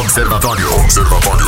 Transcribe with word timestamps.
Observatório. 0.00 0.74
Observatório. 0.80 1.46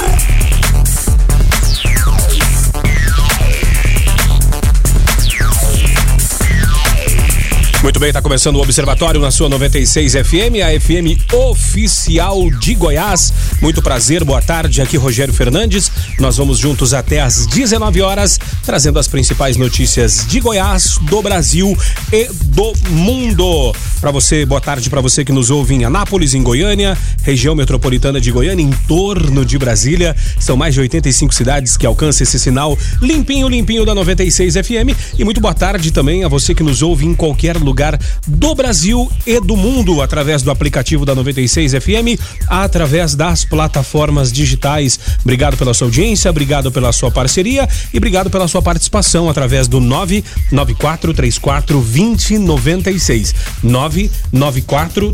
Muito 7.83 8.01
bem, 8.01 8.09
está 8.09 8.23
começando 8.23 8.57
o 8.57 8.61
Observatório 8.61 9.21
na 9.21 9.31
sua 9.31 9.49
96 9.49 10.13
FM, 10.13 10.63
a 10.65 10.81
FM 10.81 11.33
oficial 11.33 12.49
de 12.51 12.75
Goiás. 12.75 13.33
Muito 13.61 13.83
prazer, 13.83 14.23
boa 14.23 14.43
tarde. 14.43 14.81
Aqui 14.81 14.97
Rogério 14.97 15.35
Fernandes. 15.35 15.91
Nós 16.19 16.37
vamos 16.37 16.59
juntos 16.59 16.95
até 16.95 17.21
às 17.21 17.47
19 17.47 18.01
horas, 18.01 18.39
trazendo 18.65 18.99
as 18.99 19.09
principais 19.09 19.57
notícias 19.57 20.25
de 20.27 20.41
Goiás, 20.41 20.99
do 21.03 21.21
Brasil 21.21 21.77
e 22.13 22.29
do 22.45 22.73
mundo. 22.91 23.75
Para 24.01 24.11
você, 24.11 24.45
boa 24.45 24.61
tarde 24.61 24.91
para 24.91 25.01
você 25.01 25.25
que 25.25 25.33
nos 25.33 25.51
ouve 25.51 25.75
em 25.75 25.85
Anápolis, 25.85 26.35
em 26.35 26.43
Goiânia, 26.43 26.97
região 27.23 27.55
metropolitana 27.55 28.21
de 28.21 28.31
Goiânia, 28.31 28.63
em 28.63 28.71
torno 28.87 29.45
de 29.45 29.59
Brasília. 29.59 30.15
São 30.39 30.55
mais 30.55 30.75
de 30.75 30.81
85 30.81 31.35
cidades 31.35 31.77
que 31.79 31.87
alcançam 31.87 32.23
esse 32.23 32.39
sinal 32.39 32.79
limpinho, 33.01 33.49
limpinho 33.49 33.87
da 33.87 33.95
96 33.95 34.55
FM. 34.55 35.19
E 35.19 35.25
muito 35.25 35.41
boa 35.41 35.55
tarde 35.55 35.91
também 35.91 36.25
a 36.25 36.29
você 36.29 36.55
que 36.55 36.63
nos 36.63 36.83
ouve 36.83 37.07
em 37.07 37.15
qualquer 37.15 37.57
lugar 37.57 37.99
do 38.27 38.55
Brasil 38.55 39.11
e 39.27 39.41
do 39.41 39.57
mundo 39.57 40.03
através 40.03 40.43
do 40.43 40.51
aplicativo 40.51 41.07
da 41.07 41.15
96 41.15 41.73
FM, 41.73 42.21
através 42.49 43.15
das 43.15 43.45
plataformas 43.45 44.31
digitais. 44.31 45.01
Obrigado 45.23 45.57
pela 45.57 45.73
sua 45.73 45.87
audiência, 45.87 46.31
obrigado 46.31 46.71
pela 46.71 46.93
sua 46.93 47.11
parceria 47.11 47.67
e 47.93 47.97
obrigado 47.97 48.29
pela 48.29 48.47
sua 48.47 48.61
participação 48.61 49.31
através 49.31 49.67
do 49.67 49.81
994 49.81 51.15
34 51.15 51.81
2096. 51.81 53.35
994 53.63 53.86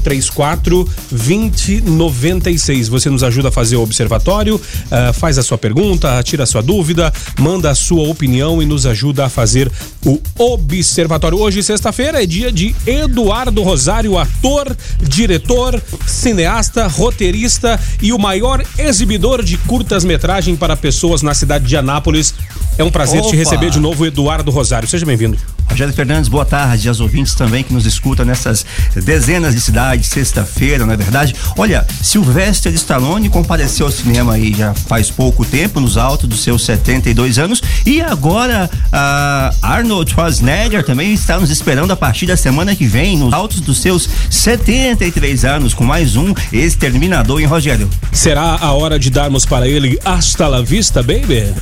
34 0.03 0.89
2096. 1.11 2.89
Você 2.89 3.11
nos 3.11 3.23
ajuda 3.23 3.49
a 3.49 3.53
fazer 3.53 3.77
o 3.77 3.83
observatório, 3.83 4.57
uh, 4.57 5.13
faz 5.13 5.39
a 5.39 5.43
sua 5.43 5.59
pergunta, 5.59 6.23
tira 6.23 6.45
a 6.45 6.47
sua 6.47 6.63
dúvida, 6.63 7.13
manda 7.39 7.71
a 7.71 7.75
sua 7.75 8.09
opinião 8.09 8.63
e 8.63 8.67
nos 8.67 8.87
ajuda 8.87 9.27
a 9.27 9.29
fazer 9.29 9.71
o 10.05 10.21
observatório. 10.39 11.39
Hoje, 11.39 11.63
sexta-feira, 11.63 12.23
é 12.23 12.27
dia 12.27 12.51
de 12.51 12.75
Eduardo 12.87 13.63
Rosário, 13.63 14.19
ator, 14.19 14.77
diretor, 15.01 15.81
cineasta, 16.07 16.87
roteirista 16.87 17.79
e 18.01 18.13
o 18.13 18.19
maior 18.19 18.65
exibidor 18.79 19.43
de 19.43 19.57
curtas-metragem 19.59 20.57
para 20.57 20.77
pessoas 20.77 21.23
na 21.23 21.35
cidade 21.35 21.67
de 21.67 21.77
Anápolis. 21.77 22.35
É 22.79 22.85
um 22.85 22.91
prazer 22.91 23.21
Opa. 23.21 23.31
te 23.31 23.37
receber 23.37 23.71
de 23.71 23.79
novo, 23.79 24.07
Eduardo 24.07 24.51
Rosário. 24.51 24.89
Seja 24.89 25.05
bem-vindo. 25.05 25.39
Rogério 25.73 25.95
Fernandes, 25.95 26.29
boa 26.29 26.45
tarde 26.45 26.87
aos 26.87 27.01
ouvintes 27.01 27.35
também 27.35 27.65
que 27.65 27.73
nos 27.73 27.87
escutam 27.87 28.27
nessas 28.27 28.65
dezenas 28.95 29.55
de 29.55 29.61
cidades, 29.61 30.07
sexta-feira, 30.09 30.85
não 30.85 30.93
é 30.93 30.97
verdade? 30.99 31.35
Olha, 31.57 31.87
Sylvester 32.03 32.71
Stallone 32.75 33.31
compareceu 33.31 33.87
ao 33.87 33.93
cinema 33.93 34.35
aí 34.35 34.53
já 34.53 34.75
faz 34.75 35.11
pouco 35.11 35.47
tempo, 35.47 35.81
nos 35.81 35.97
altos 35.97 36.29
dos 36.29 36.41
seus 36.41 36.63
72 36.67 37.39
anos, 37.39 37.63
e 37.87 38.03
agora 38.03 38.69
uh, 38.75 39.57
Arnold 39.63 40.11
Schwarzenegger 40.11 40.85
também 40.85 41.15
está 41.15 41.41
nos 41.41 41.49
esperando 41.49 41.91
a 41.91 41.97
partir 41.97 42.27
da 42.27 42.37
semana 42.37 42.77
que 42.77 42.87
vem, 42.87 43.17
nos 43.17 43.33
altos 43.33 43.61
dos 43.61 43.81
seus 43.81 44.07
73 44.29 45.45
anos, 45.47 45.73
com 45.73 45.85
mais 45.85 46.17
um 46.17 46.35
exterminador 46.53 47.41
em 47.41 47.47
Rogério. 47.47 47.89
Será 48.13 48.59
a 48.61 48.73
hora 48.73 48.99
de 48.99 49.09
darmos 49.09 49.47
para 49.47 49.67
ele 49.67 49.99
hasta 50.05 50.47
la 50.47 50.61
vista, 50.61 51.03
baby? 51.03 51.55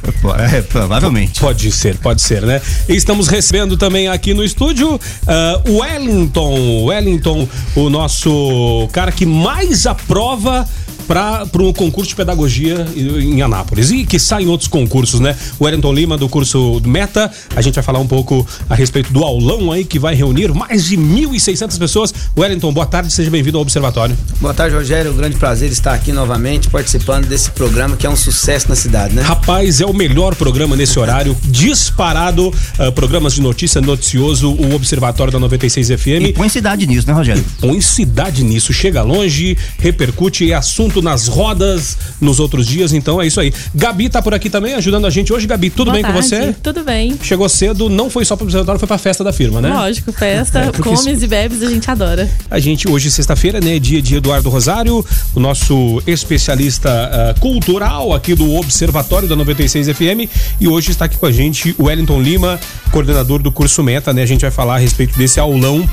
É, 0.51 0.63
provavelmente. 1.01 1.41
Pode 1.41 1.73
ser, 1.73 1.97
pode 1.99 2.23
ser, 2.23 2.43
né? 2.43 2.61
Estamos 2.89 3.29
recebendo 3.29 3.77
também 3.77 3.91
também 3.91 4.07
aqui 4.07 4.33
no 4.33 4.45
estúdio 4.45 4.95
uh, 4.95 5.81
Wellington. 5.81 6.85
Wellington, 6.85 7.49
o 7.75 7.91
nosso 7.91 8.89
cara 8.93 9.11
que 9.11 9.27
mais 9.27 9.87
aprova 9.87 10.67
para 11.11 11.45
um 11.61 11.73
concurso 11.73 12.11
de 12.11 12.15
pedagogia 12.15 12.87
em 12.95 13.43
Anápolis 13.43 13.91
e 13.91 14.05
que 14.05 14.17
sai 14.17 14.45
em 14.45 14.47
outros 14.47 14.69
concursos, 14.69 15.19
né? 15.19 15.37
O 15.59 15.65
Wellington 15.65 15.93
Lima 15.93 16.17
do 16.17 16.29
curso 16.29 16.81
Meta, 16.85 17.29
a 17.57 17.61
gente 17.61 17.75
vai 17.75 17.83
falar 17.83 17.99
um 17.99 18.07
pouco 18.07 18.47
a 18.69 18.77
respeito 18.77 19.13
do 19.13 19.25
aulão 19.25 19.73
aí 19.73 19.85
que 19.85 19.99
vai 19.99 20.15
reunir 20.15 20.55
mais 20.55 20.85
de 20.85 20.97
1.600 20.97 21.77
pessoas. 21.81 22.15
Wellington, 22.39 22.73
boa 22.73 22.87
tarde, 22.87 23.13
seja 23.13 23.29
bem-vindo 23.29 23.59
ao 23.59 23.63
Observatório. 23.63 24.17
Boa 24.41 24.55
tarde, 24.55 24.77
Rogério. 24.77 25.11
Um 25.11 25.17
grande 25.17 25.35
prazer 25.35 25.73
estar 25.73 25.95
aqui 25.95 26.13
novamente 26.13 26.71
participando 26.71 27.27
desse 27.27 27.51
programa 27.51 27.97
que 27.97 28.07
é 28.07 28.11
um 28.11 28.15
sucesso 28.15 28.69
na 28.69 28.77
cidade, 28.77 29.13
né? 29.13 29.23
Rapaz, 29.23 29.81
é 29.81 29.87
o 29.87 29.93
melhor 29.93 30.37
programa 30.37 30.77
nesse 30.77 30.97
horário, 30.97 31.37
disparado, 31.43 32.55
uh, 32.79 32.93
programas 32.93 33.35
de 33.35 33.41
notícia 33.41 33.81
noticioso, 33.81 34.53
o 34.53 34.77
Observatório 34.77 35.33
da 35.33 35.41
96 35.41 35.89
FM. 35.89 36.29
E 36.29 36.33
põe 36.33 36.49
cidade 36.49 36.87
nisso, 36.87 37.09
né, 37.09 37.13
Rogério? 37.13 37.45
E 37.59 37.61
põe 37.61 37.81
cidade 37.81 38.45
nisso, 38.45 38.73
chega 38.73 39.03
longe, 39.03 39.59
repercute 39.77 40.45
e 40.45 40.53
é 40.53 40.55
assunto 40.55 41.00
nas 41.03 41.27
rodas 41.27 41.97
nos 42.21 42.41
outros 42.41 42.67
dias, 42.67 42.93
então 42.93 43.21
é 43.21 43.27
isso 43.27 43.41
aí. 43.41 43.53
Gabi 43.75 44.09
tá 44.09 44.21
por 44.23 44.35
aqui 44.35 44.51
também 44.51 44.75
ajudando 44.75 45.07
a 45.07 45.11
gente 45.11 45.33
hoje. 45.33 45.47
Gabi, 45.47 45.71
tudo 45.71 45.87
Boa 45.87 45.95
bem 45.95 46.03
tarde. 46.03 46.19
com 46.19 46.23
você? 46.23 46.55
Tudo 46.63 46.85
bem. 46.85 47.19
Chegou 47.23 47.49
cedo, 47.49 47.89
não 47.89 48.11
foi 48.11 48.25
só 48.25 48.37
pro 48.37 48.45
observatório, 48.45 48.79
foi 48.79 48.87
pra 48.87 48.99
festa 48.99 49.25
da 49.25 49.33
firma, 49.33 49.61
né? 49.61 49.71
Lógico, 49.73 50.13
festa, 50.13 50.61
é, 50.71 50.73
comes 50.73 51.23
e 51.23 51.27
bebes, 51.27 51.63
a 51.63 51.71
gente 51.71 51.91
adora. 51.91 52.29
A 52.51 52.59
gente, 52.59 52.89
hoje, 52.89 53.11
sexta-feira, 53.11 53.61
né, 53.61 53.79
dia 53.79 54.01
de 54.03 54.17
Eduardo 54.17 54.49
Rosário, 54.49 55.05
o 55.35 55.41
nosso 55.41 56.03
especialista 56.07 56.91
uh, 56.91 57.41
cultural 57.41 58.13
aqui 58.13 58.35
do 58.35 58.55
Observatório 58.55 59.29
da 59.29 59.37
96 59.37 59.89
FM, 59.89 60.31
e 60.61 60.69
hoje 60.69 60.91
está 60.91 61.05
aqui 61.07 61.17
com 61.17 61.27
a 61.27 61.33
gente 61.33 61.75
o 61.79 61.85
Wellington 61.85 62.21
Lima, 62.21 62.61
coordenador 62.91 63.43
do 63.43 63.51
curso 63.51 63.83
Meta, 63.83 64.13
né? 64.13 64.23
A 64.23 64.27
gente 64.27 64.43
vai 64.43 64.51
falar 64.51 64.77
a 64.77 64.79
respeito 64.79 65.17
desse 65.19 65.41
aulão 65.41 65.89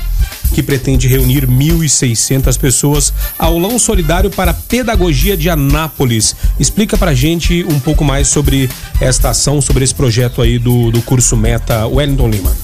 que 0.52 0.62
pretende 0.62 1.08
reunir 1.08 1.46
1.600 1.46 2.58
pessoas. 2.58 3.12
Aulão 3.38 3.78
solidário 3.78 4.30
para 4.30 4.52
pedagogia 4.52 5.36
de 5.36 5.48
Anápolis. 5.48 6.34
Explica 6.58 6.96
pra 6.96 7.14
gente 7.14 7.64
um 7.68 7.78
pouco 7.78 8.04
mais 8.04 8.28
sobre 8.28 8.68
esta 9.00 9.30
ação, 9.30 9.60
sobre 9.60 9.84
esse 9.84 9.94
projeto 9.94 10.42
aí 10.42 10.58
do, 10.58 10.90
do 10.90 11.02
curso 11.02 11.36
Meta 11.36 11.86
Wellington 11.86 12.28
Lima. 12.28 12.56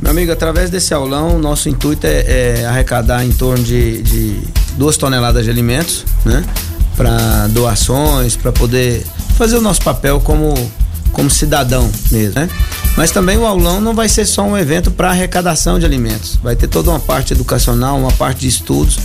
Meu 0.00 0.10
amigo, 0.10 0.32
através 0.32 0.70
desse 0.70 0.92
aulão, 0.92 1.38
nosso 1.38 1.68
intuito 1.68 2.06
é, 2.06 2.60
é 2.60 2.66
arrecadar 2.66 3.24
em 3.24 3.32
torno 3.32 3.64
de, 3.64 4.02
de 4.02 4.38
duas 4.76 4.96
toneladas 4.96 5.44
de 5.44 5.50
alimentos, 5.50 6.04
né? 6.24 6.44
Para 6.96 7.48
doações, 7.48 8.36
para 8.36 8.52
poder 8.52 9.04
fazer 9.36 9.56
o 9.56 9.60
nosso 9.60 9.82
papel 9.82 10.20
como 10.20 10.54
como 11.14 11.30
cidadão 11.30 11.90
mesmo, 12.10 12.38
né? 12.38 12.50
Mas 12.96 13.10
também 13.10 13.38
o 13.38 13.46
aulão 13.46 13.80
não 13.80 13.94
vai 13.94 14.08
ser 14.08 14.26
só 14.26 14.42
um 14.42 14.56
evento 14.56 14.90
para 14.90 15.10
arrecadação 15.10 15.78
de 15.78 15.86
alimentos. 15.86 16.38
Vai 16.42 16.54
ter 16.54 16.68
toda 16.68 16.90
uma 16.90 17.00
parte 17.00 17.32
educacional, 17.32 17.98
uma 17.98 18.12
parte 18.12 18.40
de 18.40 18.48
estudos 18.48 18.98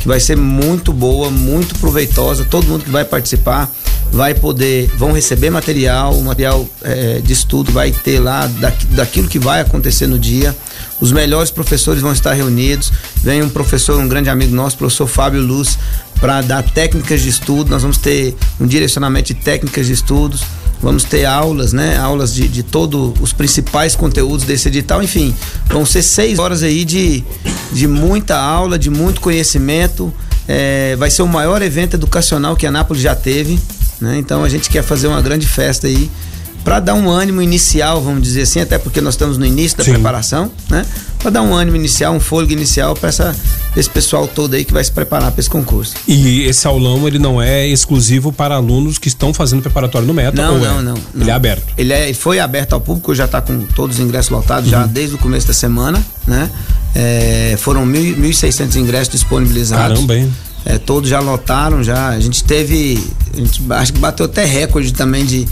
que 0.00 0.08
vai 0.08 0.20
ser 0.20 0.36
muito 0.36 0.92
boa, 0.92 1.30
muito 1.30 1.78
proveitosa. 1.78 2.44
Todo 2.44 2.66
mundo 2.66 2.84
que 2.84 2.90
vai 2.90 3.04
participar 3.04 3.70
vai 4.12 4.34
poder, 4.34 4.88
vão 4.96 5.12
receber 5.12 5.50
material, 5.50 6.14
o 6.14 6.22
material 6.22 6.66
é, 6.82 7.20
de 7.20 7.32
estudo 7.32 7.72
vai 7.72 7.90
ter 7.90 8.20
lá 8.20 8.46
da, 8.46 8.72
daquilo 8.90 9.28
que 9.28 9.38
vai 9.38 9.60
acontecer 9.60 10.06
no 10.06 10.18
dia. 10.18 10.56
Os 11.00 11.12
melhores 11.12 11.50
professores 11.50 12.00
vão 12.00 12.12
estar 12.12 12.32
reunidos. 12.32 12.92
Vem 13.16 13.42
um 13.42 13.48
professor, 13.48 14.00
um 14.00 14.08
grande 14.08 14.30
amigo 14.30 14.54
nosso, 14.54 14.78
professor 14.78 15.06
Fábio 15.06 15.42
Luz, 15.42 15.78
para 16.20 16.40
dar 16.42 16.62
técnicas 16.62 17.20
de 17.22 17.28
estudo. 17.28 17.70
Nós 17.70 17.82
vamos 17.82 17.98
ter 17.98 18.34
um 18.60 18.66
direcionamento 18.66 19.28
de 19.28 19.34
técnicas 19.34 19.86
de 19.86 19.92
estudos 19.92 20.42
vamos 20.80 21.04
ter 21.04 21.24
aulas, 21.24 21.72
né? 21.72 21.96
Aulas 21.96 22.34
de, 22.34 22.48
de 22.48 22.62
todos 22.62 23.14
os 23.20 23.32
principais 23.32 23.96
conteúdos 23.96 24.44
desse 24.44 24.68
edital, 24.68 25.02
enfim, 25.02 25.34
vão 25.68 25.86
ser 25.86 26.02
seis 26.02 26.38
horas 26.38 26.62
aí 26.62 26.84
de, 26.84 27.24
de 27.72 27.86
muita 27.86 28.36
aula, 28.36 28.78
de 28.78 28.90
muito 28.90 29.20
conhecimento. 29.20 30.12
É, 30.48 30.94
vai 30.96 31.10
ser 31.10 31.22
o 31.22 31.28
maior 31.28 31.60
evento 31.60 31.94
educacional 31.94 32.54
que 32.54 32.66
a 32.66 32.68
Anápolis 32.68 33.02
já 33.02 33.14
teve, 33.14 33.58
né? 34.00 34.18
Então 34.18 34.44
a 34.44 34.48
gente 34.48 34.70
quer 34.70 34.82
fazer 34.82 35.08
uma 35.08 35.20
grande 35.20 35.46
festa 35.46 35.86
aí 35.86 36.10
para 36.66 36.80
dar 36.80 36.94
um 36.94 37.08
ânimo 37.08 37.40
inicial, 37.40 38.02
vamos 38.02 38.24
dizer 38.24 38.42
assim, 38.42 38.58
até 38.58 38.76
porque 38.76 39.00
nós 39.00 39.14
estamos 39.14 39.38
no 39.38 39.46
início 39.46 39.78
da 39.78 39.84
Sim. 39.84 39.92
preparação, 39.92 40.50
né? 40.68 40.84
Para 41.20 41.30
dar 41.30 41.42
um 41.42 41.54
ânimo 41.54 41.76
inicial, 41.76 42.12
um 42.12 42.18
fôlego 42.18 42.52
inicial 42.52 42.92
para 42.96 43.08
esse 43.76 43.88
pessoal 43.88 44.26
todo 44.26 44.54
aí 44.54 44.64
que 44.64 44.72
vai 44.72 44.82
se 44.82 44.90
preparar 44.90 45.30
para 45.30 45.38
esse 45.38 45.48
concurso. 45.48 45.94
E 46.08 46.42
esse 46.42 46.66
aulão 46.66 47.06
ele 47.06 47.20
não 47.20 47.40
é 47.40 47.68
exclusivo 47.68 48.32
para 48.32 48.56
alunos 48.56 48.98
que 48.98 49.06
estão 49.06 49.32
fazendo 49.32 49.62
preparatório 49.62 50.08
no 50.08 50.12
Meta? 50.12 50.42
Não, 50.42 50.58
não, 50.58 50.66
é? 50.66 50.82
não, 50.82 50.94
não, 50.94 51.22
Ele 51.22 51.30
é 51.30 51.32
aberto. 51.32 51.72
Ele 51.78 51.92
é, 51.92 52.12
foi 52.12 52.40
aberto 52.40 52.72
ao 52.72 52.80
público, 52.80 53.14
já 53.14 53.26
está 53.26 53.40
com 53.40 53.60
todos 53.66 54.00
os 54.00 54.04
ingressos 54.04 54.32
lotados 54.32 54.64
uhum. 54.64 54.80
já 54.80 54.86
desde 54.86 55.14
o 55.14 55.18
começo 55.18 55.46
da 55.46 55.54
semana, 55.54 56.04
né? 56.26 56.50
É, 56.96 57.54
foram 57.60 57.86
1.600 57.86 58.74
ingressos 58.74 59.10
disponibilizados. 59.10 59.94
Caramba, 59.94 60.16
hein? 60.16 60.32
É, 60.64 60.78
todos 60.78 61.08
já 61.08 61.20
lotaram, 61.20 61.84
já. 61.84 62.08
A 62.08 62.18
gente 62.18 62.42
teve. 62.42 63.00
A 63.32 63.36
gente, 63.36 63.62
acho 63.70 63.92
que 63.92 64.00
bateu 64.00 64.26
até 64.26 64.44
recorde 64.44 64.92
também 64.92 65.24
de, 65.24 65.46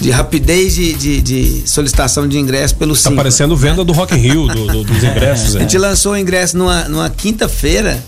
de 0.00 0.10
rapidez 0.10 0.74
de, 0.74 0.92
de, 0.94 1.20
de, 1.20 1.62
solicitação 1.68 2.28
de 2.28 2.38
ingresso 2.38 2.74
pelo 2.76 2.96
Tá 2.96 3.10
parecendo 3.12 3.56
venda 3.56 3.84
do 3.84 3.92
Rock 3.92 4.14
in 4.14 4.18
Rio, 4.18 4.46
do, 4.48 4.66
do, 4.66 4.84
dos 4.84 5.02
ingressos. 5.02 5.54
É. 5.54 5.58
A 5.58 5.60
gente 5.62 5.78
lançou 5.78 6.12
o 6.12 6.16
ingresso 6.16 6.56
numa, 6.56 6.88
numa 6.88 7.10
quinta-feira, 7.10 8.02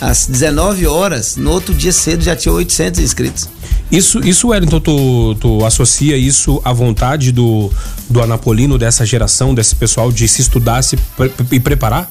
às 0.00 0.26
19 0.26 0.86
horas. 0.86 1.36
No 1.36 1.50
outro 1.50 1.74
dia 1.74 1.92
cedo 1.92 2.22
já 2.22 2.34
tinha 2.36 2.52
800 2.52 3.00
inscritos. 3.00 3.48
Isso, 3.90 4.18
isso 4.26 4.48
Wellington, 4.48 4.80
tu, 4.80 5.34
tu 5.40 5.64
associa 5.64 6.16
isso 6.16 6.60
à 6.64 6.72
vontade 6.72 7.30
do, 7.30 7.70
do 8.08 8.22
Anapolino, 8.22 8.78
dessa 8.78 9.04
geração, 9.04 9.54
desse 9.54 9.76
pessoal 9.76 10.10
de 10.10 10.26
se 10.26 10.42
estudar 10.42 10.82
se 10.82 10.96
pre 11.16 11.30
e 11.52 11.60
preparar? 11.60 12.10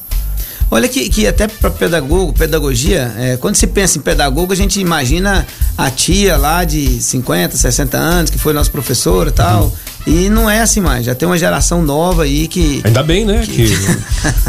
Olha 0.73 0.89
que, 0.89 1.07
que 1.07 1.27
até 1.27 1.47
para 1.47 1.69
pedagogo, 1.69 2.33
pedagogia, 2.33 3.13
é, 3.15 3.37
quando 3.37 3.55
se 3.55 3.67
pensa 3.67 3.99
em 3.99 4.01
pedagogo, 4.01 4.53
a 4.53 4.55
gente 4.55 4.79
imagina 4.79 5.45
a 5.77 5.91
tia 5.91 6.35
lá 6.35 6.63
de 6.63 6.99
50, 6.99 7.55
60 7.55 7.95
anos, 7.95 8.31
que 8.31 8.39
foi 8.39 8.53
nosso 8.53 8.71
professor 8.71 9.27
e 9.27 9.31
tal. 9.31 9.65
Uhum. 9.65 9.71
E 10.07 10.29
não 10.29 10.49
é 10.49 10.61
assim 10.61 10.81
mais, 10.81 11.05
já 11.05 11.13
tem 11.13 11.27
uma 11.27 11.37
geração 11.37 11.83
nova 11.83 12.23
aí 12.23 12.47
que. 12.47 12.81
Ainda 12.83 13.03
bem, 13.03 13.23
né? 13.23 13.45
Que... 13.45 13.67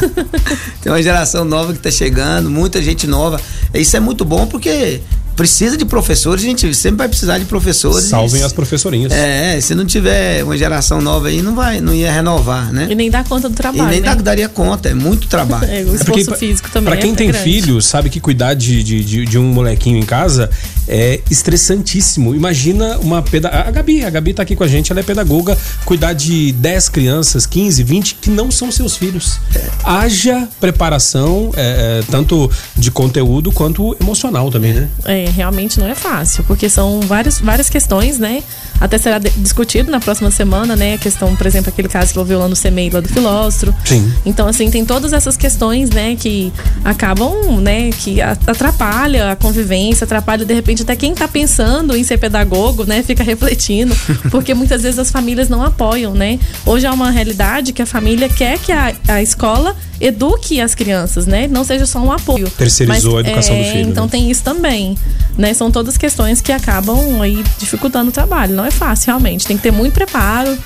tem 0.80 0.90
uma 0.90 1.02
geração 1.02 1.44
nova 1.44 1.74
que 1.74 1.78
tá 1.78 1.90
chegando, 1.90 2.48
muita 2.48 2.80
gente 2.80 3.06
nova. 3.06 3.38
Isso 3.74 3.94
é 3.94 4.00
muito 4.00 4.24
bom 4.24 4.46
porque 4.46 5.02
precisa 5.36 5.76
de 5.76 5.84
professores, 5.84 6.44
a 6.44 6.46
gente 6.46 6.75
sempre 6.75 6.98
vai 6.98 7.08
precisar 7.08 7.38
de 7.38 7.44
professores. 7.44 8.06
Salvem 8.06 8.42
as 8.42 8.52
professorinhas. 8.52 9.12
É, 9.12 9.60
se 9.60 9.75
não 9.75 9.84
tiver 9.84 10.42
uma 10.44 10.56
geração 10.56 11.00
nova 11.00 11.28
aí, 11.28 11.42
não 11.42 11.54
vai, 11.54 11.81
não 11.81 11.94
ia 11.94 12.12
renovar, 12.12 12.72
né? 12.72 12.86
E 12.90 12.94
nem 12.94 13.10
dá 13.10 13.25
conta 13.25 13.48
do 13.48 13.54
trabalho. 13.54 13.88
E 13.88 13.90
nem 13.90 14.00
né? 14.00 14.14
daria 14.16 14.48
conta, 14.48 14.88
é 14.88 14.94
muito 14.94 15.26
trabalho. 15.28 15.64
É, 15.75 15.82
o 15.82 15.94
esforço 15.94 16.34
é 16.34 16.36
físico 16.36 16.70
também. 16.70 16.92
Pra 16.92 17.00
quem 17.00 17.12
é 17.12 17.16
tem 17.16 17.28
grande. 17.28 17.42
filho, 17.42 17.81
sabe 17.81 18.10
que 18.10 18.20
cuidar 18.20 18.54
de, 18.54 18.82
de, 18.82 19.25
de, 19.25 19.38
um 19.38 19.44
molequinho 19.44 19.98
em 19.98 20.04
casa 20.04 20.50
é 20.86 21.20
estressantíssimo. 21.31 22.34
Imagina 22.34 22.98
uma 22.98 23.22
pedagoga. 23.22 23.69
A 23.69 23.70
Gabi, 23.70 24.04
a 24.04 24.10
Gabi 24.10 24.34
tá 24.34 24.42
aqui 24.42 24.54
com 24.54 24.62
a 24.62 24.69
gente, 24.69 24.92
ela 24.92 25.00
é 25.00 25.02
pedagoga, 25.02 25.56
cuidar 25.84 26.12
de 26.12 26.52
10 26.52 26.88
crianças, 26.90 27.46
15, 27.46 27.82
20, 27.82 28.14
que 28.20 28.31
não 28.31 28.50
são 28.50 28.70
seus 28.70 28.96
filhos. 28.96 29.40
Haja 29.82 30.46
preparação, 30.60 31.50
é, 31.56 32.00
é, 32.00 32.04
tanto 32.10 32.50
de 32.76 32.90
conteúdo 32.90 33.50
quanto 33.50 33.96
emocional 34.00 34.50
também, 34.50 34.75
né? 34.75 34.88
É, 35.04 35.23
realmente 35.30 35.78
não 35.78 35.86
é 35.86 35.94
fácil, 35.94 36.44
porque 36.44 36.68
são 36.68 37.00
várias, 37.00 37.40
várias 37.40 37.68
questões, 37.70 38.18
né? 38.18 38.42
Até 38.80 38.98
será 38.98 39.18
discutido 39.18 39.90
na 39.90 40.00
próxima 40.00 40.30
semana, 40.30 40.76
né? 40.76 40.94
A 40.94 40.98
questão, 40.98 41.34
por 41.36 41.46
exemplo, 41.46 41.70
aquele 41.70 41.88
caso 41.88 42.08
que 42.08 42.12
envolveu 42.14 42.38
lá 42.38 42.48
no 42.48 42.56
CMEI, 42.56 42.90
lá 42.90 43.00
do 43.00 43.08
filóstro. 43.08 43.74
Sim. 43.84 44.12
Então, 44.26 44.46
assim, 44.46 44.70
tem 44.70 44.84
todas 44.84 45.12
essas 45.12 45.36
questões, 45.36 45.90
né, 45.90 46.16
que 46.16 46.52
acabam, 46.84 47.60
né, 47.60 47.90
que 47.90 48.20
atrapalha 48.20 49.32
a 49.32 49.36
convivência, 49.36 50.04
atrapalha, 50.04 50.44
de 50.44 50.54
repente, 50.54 50.82
até 50.82 50.96
quem 50.96 51.14
tá 51.14 51.26
pensando 51.28 51.96
em 51.96 52.04
ser 52.04 52.18
pedagogo, 52.18 52.84
né, 52.84 53.02
fica 53.02 53.22
refletindo, 53.22 53.96
porque 54.30 54.54
muitas 54.54 54.82
vezes 54.82 54.98
as 54.98 55.10
famílias 55.10 55.48
não 55.48 55.62
apoiam, 55.62 56.14
né? 56.14 56.38
Hoje 56.66 56.86
é 56.86 56.90
uma 56.90 57.10
realidade 57.10 57.72
que 57.72 57.82
a 57.82 57.86
família 57.86 58.28
quer 58.28 58.58
que 58.58 58.72
a, 58.72 58.94
a 59.08 59.22
escola 59.22 59.76
eduque 60.00 60.60
as 60.60 60.74
crianças, 60.74 61.26
né? 61.26 61.46
Não 61.48 61.64
seja 61.64 61.86
só 61.86 61.98
um 61.98 62.12
apoio. 62.12 62.50
Terceirizou 62.50 63.14
Mas, 63.14 63.24
a 63.24 63.28
educação 63.28 63.56
é, 63.56 63.62
do 63.62 63.70
filho. 63.70 63.90
Então 63.90 64.04
né? 64.04 64.10
tem 64.10 64.30
isso 64.30 64.42
também, 64.42 64.96
né? 65.36 65.54
São 65.54 65.70
todas 65.70 65.96
questões 65.96 66.40
que 66.40 66.52
acabam 66.52 67.20
aí 67.20 67.42
dificultando 67.58 68.10
o 68.10 68.12
trabalho. 68.12 68.54
Não 68.54 68.63
é 68.64 68.70
fácil, 68.70 69.08
realmente. 69.08 69.46
Tem 69.46 69.56
que 69.56 69.62
ter 69.62 69.72
muito 69.72 69.94
preparo, 69.94 70.56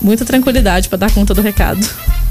muita 0.00 0.24
tranquilidade 0.24 0.88
para 0.88 0.98
dar 0.98 1.12
conta 1.12 1.34
do 1.34 1.42
recado. 1.42 1.80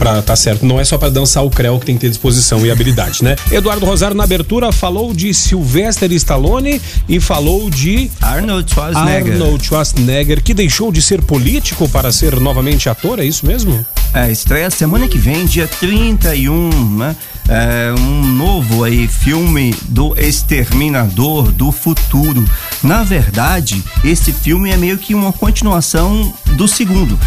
Pra, 0.01 0.19
tá 0.19 0.35
certo, 0.35 0.65
não 0.65 0.79
é 0.79 0.83
só 0.83 0.97
para 0.97 1.11
dançar 1.11 1.45
o 1.45 1.49
creu 1.51 1.77
que 1.79 1.85
tem 1.85 1.93
que 1.93 2.01
ter 2.01 2.09
disposição 2.09 2.65
e 2.65 2.71
habilidade, 2.71 3.23
né? 3.23 3.35
Eduardo 3.51 3.85
Rosário 3.85 4.17
na 4.17 4.23
abertura 4.23 4.71
falou 4.71 5.13
de 5.13 5.31
Sylvester 5.31 6.11
Stallone 6.13 6.81
e 7.07 7.19
falou 7.19 7.69
de 7.69 8.09
Arnold 8.19 8.73
Schwarzenegger. 8.73 9.33
Arnold 9.33 9.63
Schwarzenegger, 9.63 10.41
que 10.41 10.55
deixou 10.55 10.91
de 10.91 11.03
ser 11.03 11.21
político 11.21 11.87
para 11.87 12.11
ser 12.11 12.39
novamente 12.39 12.89
ator, 12.89 13.19
é 13.19 13.25
isso 13.25 13.45
mesmo? 13.45 13.85
É, 14.11 14.31
estreia 14.31 14.71
semana 14.71 15.07
que 15.07 15.19
vem, 15.19 15.45
dia 15.45 15.67
31, 15.67 16.97
né? 16.97 17.15
É, 17.47 17.93
um 17.95 18.25
novo 18.25 18.83
aí 18.83 19.07
filme 19.07 19.75
do 19.83 20.19
Exterminador 20.19 21.51
do 21.51 21.71
Futuro. 21.71 22.43
Na 22.81 23.03
verdade, 23.03 23.83
esse 24.03 24.33
filme 24.33 24.71
é 24.71 24.77
meio 24.77 24.97
que 24.97 25.13
uma 25.13 25.31
continuação 25.31 26.33
do 26.53 26.67
segundo. 26.67 27.19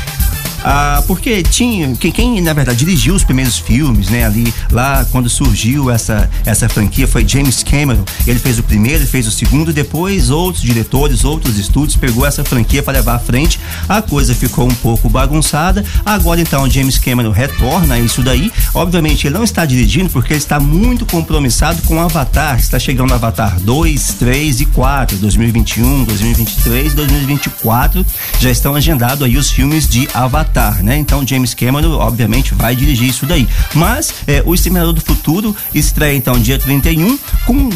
Ah, 0.66 1.04
porque 1.06 1.42
tinha 1.42 1.94
quem, 1.94 2.40
na 2.40 2.54
verdade 2.54 2.78
dirigiu 2.78 3.14
os 3.14 3.22
primeiros 3.22 3.58
filmes, 3.58 4.08
né? 4.08 4.24
Ali 4.24 4.52
lá 4.70 5.04
quando 5.12 5.28
surgiu 5.28 5.90
essa 5.90 6.30
essa 6.46 6.70
franquia 6.70 7.06
foi 7.06 7.28
James 7.28 7.62
Cameron. 7.62 8.02
Ele 8.26 8.38
fez 8.38 8.58
o 8.58 8.62
primeiro, 8.62 9.06
fez 9.06 9.26
o 9.26 9.30
segundo, 9.30 9.74
depois 9.74 10.30
outros 10.30 10.62
diretores, 10.62 11.22
outros 11.22 11.58
estúdios 11.58 11.96
pegou 11.96 12.24
essa 12.24 12.42
franquia 12.42 12.82
para 12.82 12.94
levar 12.94 13.16
à 13.16 13.18
frente. 13.18 13.60
A 13.86 14.00
coisa 14.00 14.34
ficou 14.34 14.66
um 14.66 14.74
pouco 14.74 15.06
bagunçada. 15.10 15.84
Agora 16.02 16.40
então 16.40 16.68
James 16.70 16.96
Cameron 16.96 17.30
retorna 17.30 17.96
a 17.96 18.00
isso 18.00 18.22
daí. 18.22 18.50
Obviamente 18.72 19.26
ele 19.26 19.34
não 19.34 19.44
está 19.44 19.66
dirigindo 19.66 20.08
porque 20.08 20.32
ele 20.32 20.38
está 20.38 20.58
muito 20.58 21.04
compromissado 21.04 21.82
com 21.82 22.00
Avatar. 22.00 22.58
Está 22.58 22.78
chegando 22.78 23.12
Avatar 23.12 23.60
2, 23.60 24.14
3 24.14 24.60
e 24.62 24.66
4, 24.66 25.18
2021, 25.18 26.04
2023, 26.04 26.94
2024. 26.94 28.06
Já 28.40 28.50
estão 28.50 28.74
agendados 28.74 29.22
aí 29.22 29.36
os 29.36 29.50
filmes 29.50 29.86
de 29.86 30.08
Avatar. 30.14 30.53
Né? 30.82 30.96
Então 30.98 31.26
James 31.26 31.54
Cameron, 31.54 31.98
obviamente, 31.98 32.54
vai 32.54 32.76
dirigir 32.76 33.08
isso 33.08 33.26
daí. 33.26 33.48
Mas 33.74 34.14
é, 34.26 34.42
o 34.46 34.54
Exterminador 34.54 34.92
do 34.92 35.00
Futuro 35.00 35.54
estreia 35.74 36.16
então 36.16 36.38
dia 36.38 36.58
31 36.58 37.18
com 37.44 37.68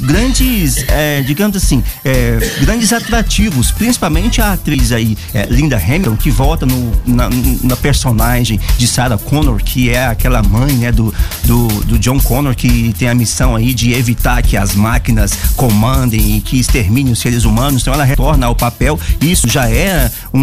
grandes, 0.00 0.84
é, 0.88 1.22
digamos 1.22 1.56
assim, 1.56 1.82
é, 2.04 2.38
grandes 2.60 2.92
atrativos, 2.92 3.70
principalmente 3.70 4.40
a 4.40 4.52
atriz 4.52 4.92
aí, 4.92 5.16
é, 5.32 5.46
Linda 5.46 5.76
Hamilton, 5.76 6.16
que 6.16 6.30
volta 6.30 6.66
no, 6.66 6.92
na, 7.06 7.28
na, 7.62 7.76
personagem 7.76 8.60
de 8.76 8.86
Sarah 8.86 9.16
Connor, 9.16 9.62
que 9.62 9.90
é 9.90 10.06
aquela 10.06 10.42
mãe 10.42 10.72
né, 10.74 10.92
do, 10.92 11.14
do, 11.44 11.68
do 11.84 11.98
John 11.98 12.18
Connor, 12.20 12.54
que 12.54 12.94
tem 12.98 13.08
a 13.08 13.14
missão 13.14 13.56
aí 13.56 13.72
de 13.72 13.92
evitar 13.92 14.42
que 14.42 14.56
as 14.56 14.74
máquinas 14.74 15.32
comandem 15.56 16.36
e 16.36 16.40
que 16.40 16.58
exterminem 16.58 17.12
os 17.12 17.20
seres 17.20 17.44
humanos. 17.44 17.82
Então 17.82 17.94
ela 17.94 18.04
retorna 18.04 18.46
ao 18.46 18.54
papel. 18.54 18.98
Isso 19.20 19.48
já 19.48 19.68
é 19.68 20.10
um, 20.32 20.40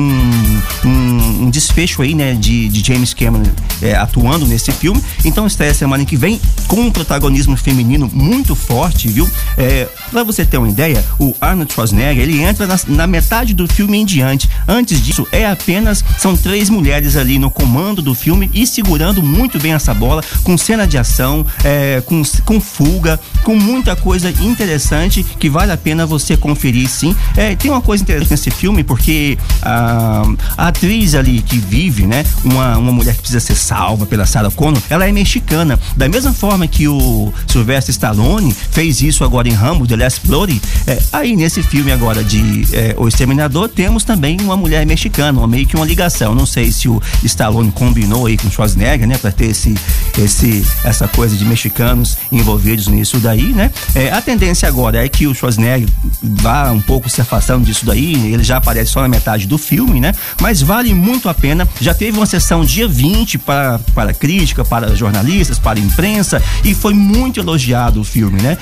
um, 0.86 1.44
um 1.44 1.50
desfecho 1.50 1.81
aí, 2.02 2.14
né, 2.14 2.34
de, 2.34 2.70
de 2.70 2.86
James 2.86 3.14
Cameron 3.14 3.50
é, 3.82 3.96
atuando 3.96 4.46
nesse 4.46 4.72
filme. 4.72 5.02
Então 5.26 5.48
estreia 5.48 5.74
semana 5.74 6.06
que 6.06 6.16
vem 6.16 6.40
com 6.68 6.82
um 6.82 6.92
protagonismo 6.92 7.58
feminino 7.58 8.10
muito 8.14 8.56
forte, 8.56 9.08
viu? 9.08 9.30
É, 9.58 9.88
pra 10.10 10.24
você 10.24 10.46
ter 10.46 10.58
uma 10.58 10.70
ideia, 10.70 11.04
o 11.20 11.36
Arnold 11.42 11.74
Schwarzenegger, 11.74 12.24
ele 12.24 12.42
entra 12.42 12.68
na, 12.68 12.80
na, 12.88 13.08
metade 13.08 13.54
do 13.54 13.68
filme 13.68 13.98
em 13.98 14.06
diante. 14.06 14.50
Antes 14.68 15.02
disso, 15.04 15.28
é 15.32 15.46
apenas, 15.46 16.04
são 16.18 16.38
três 16.38 16.70
mulheres 16.70 17.16
ali 17.16 17.40
no 17.40 17.50
comando 17.50 18.02
do 18.02 18.14
filme 18.14 18.50
e 18.54 18.66
segurando 18.68 19.24
muito 19.24 19.60
bem 19.60 19.74
essa 19.74 19.94
bola, 19.94 20.24
com 20.44 20.58
cena 20.58 20.86
de 20.86 20.98
ação, 20.98 21.46
é, 21.64 22.02
com, 22.06 22.22
com 22.46 22.62
fuga, 22.62 23.20
com 23.44 23.56
muita 23.56 23.96
coisa 23.96 24.30
interessante 24.42 25.24
que 25.40 25.50
vale 25.50 25.72
a 25.72 25.78
pena 25.78 26.06
você 26.06 26.38
conferir 26.38 26.88
sim. 26.88 27.16
É, 27.36 27.56
tem 27.56 27.72
uma 27.72 27.82
coisa 27.82 28.04
interessante 28.04 28.32
nesse 28.32 28.52
filme, 28.52 28.84
porque 28.84 29.38
a, 29.62 30.24
a 30.58 30.68
atriz 30.68 31.16
ali 31.16 31.42
que 31.42 31.58
vive, 31.72 32.06
né? 32.06 32.26
Uma, 32.44 32.78
uma 32.78 32.92
mulher 32.92 33.16
que 33.16 33.22
precisa 33.22 33.40
ser 33.40 33.56
salva 33.56 34.06
pela 34.06 34.26
Sarah 34.26 34.52
Connor, 34.52 34.82
ela 34.90 35.08
é 35.08 35.12
mexicana. 35.14 35.80
Da 35.96 36.10
mesma 36.10 36.34
forma 36.34 36.68
que 36.68 36.86
o 36.86 37.32
Sylvester 37.48 37.94
Stallone 37.94 38.54
fez 38.72 39.02
isso 39.02 39.24
agora 39.24 39.48
em 39.48 39.54
Rambo, 39.54 39.88
The 39.88 39.96
Last 39.96 40.28
Bloody, 40.28 40.62
é, 40.86 41.02
aí 41.14 41.34
nesse 41.34 41.64
filme 41.64 41.90
agora 41.90 42.26
de 42.26 42.68
é, 42.74 42.94
O 42.98 43.08
Exterminador, 43.08 43.70
temos 43.70 44.04
também 44.04 44.38
uma 44.42 44.58
mulher 44.58 44.86
mexicana, 44.86 45.40
uma, 45.40 45.48
meio 45.48 45.66
que 45.66 45.78
uma 45.78 45.86
ligação. 45.86 46.36
Não 46.36 46.46
sei 46.46 46.74
se 46.74 46.90
o 46.90 47.02
Stallone 47.24 47.72
combinou 47.72 48.26
aí 48.26 48.36
com 48.36 48.52
Schwarzenegger, 48.52 49.08
né? 49.08 49.18
Pra 49.18 49.32
ter 49.32 49.52
esse, 49.52 49.74
esse, 50.22 50.66
essa 50.84 51.08
coisa 51.08 51.38
de 51.38 51.46
mexicanos 51.46 52.18
envolvidos 52.30 52.88
nisso 52.88 53.18
daí, 53.18 53.54
né? 53.54 53.72
É, 53.96 54.12
a 54.12 54.22
tendência 54.22 54.68
agora 54.68 55.06
é 55.06 55.08
que 55.08 55.26
o 55.26 55.34
Schwarzenegger 55.34 55.88
vá 56.22 56.70
um 56.70 56.82
pouco 56.82 57.10
se 57.10 57.22
afastando 57.22 57.64
disso 57.64 57.86
daí, 57.86 58.34
ele 58.34 58.44
já 58.44 58.58
aparece 58.58 58.92
só 58.92 59.02
na 59.02 59.08
metade 59.08 59.48
do 59.48 59.58
filme, 59.58 60.02
né? 60.02 60.14
Mas 60.42 60.62
vale 60.62 60.94
muito 60.94 61.30
a 61.30 61.34
pena 61.34 61.61
já 61.80 61.94
teve 61.94 62.18
uma 62.18 62.26
sessão 62.26 62.64
dia 62.64 62.88
20 62.88 63.38
para, 63.40 63.80
para 63.94 64.14
crítica, 64.14 64.64
para 64.64 64.96
jornalistas, 64.96 65.60
para 65.60 65.80
imprensa 65.80 66.42
e 66.64 66.74
foi 66.74 66.94
muito 66.94 67.40
elogiado 67.40 68.02
o 68.02 68.04
filme, 68.04 68.42
né? 68.42 68.58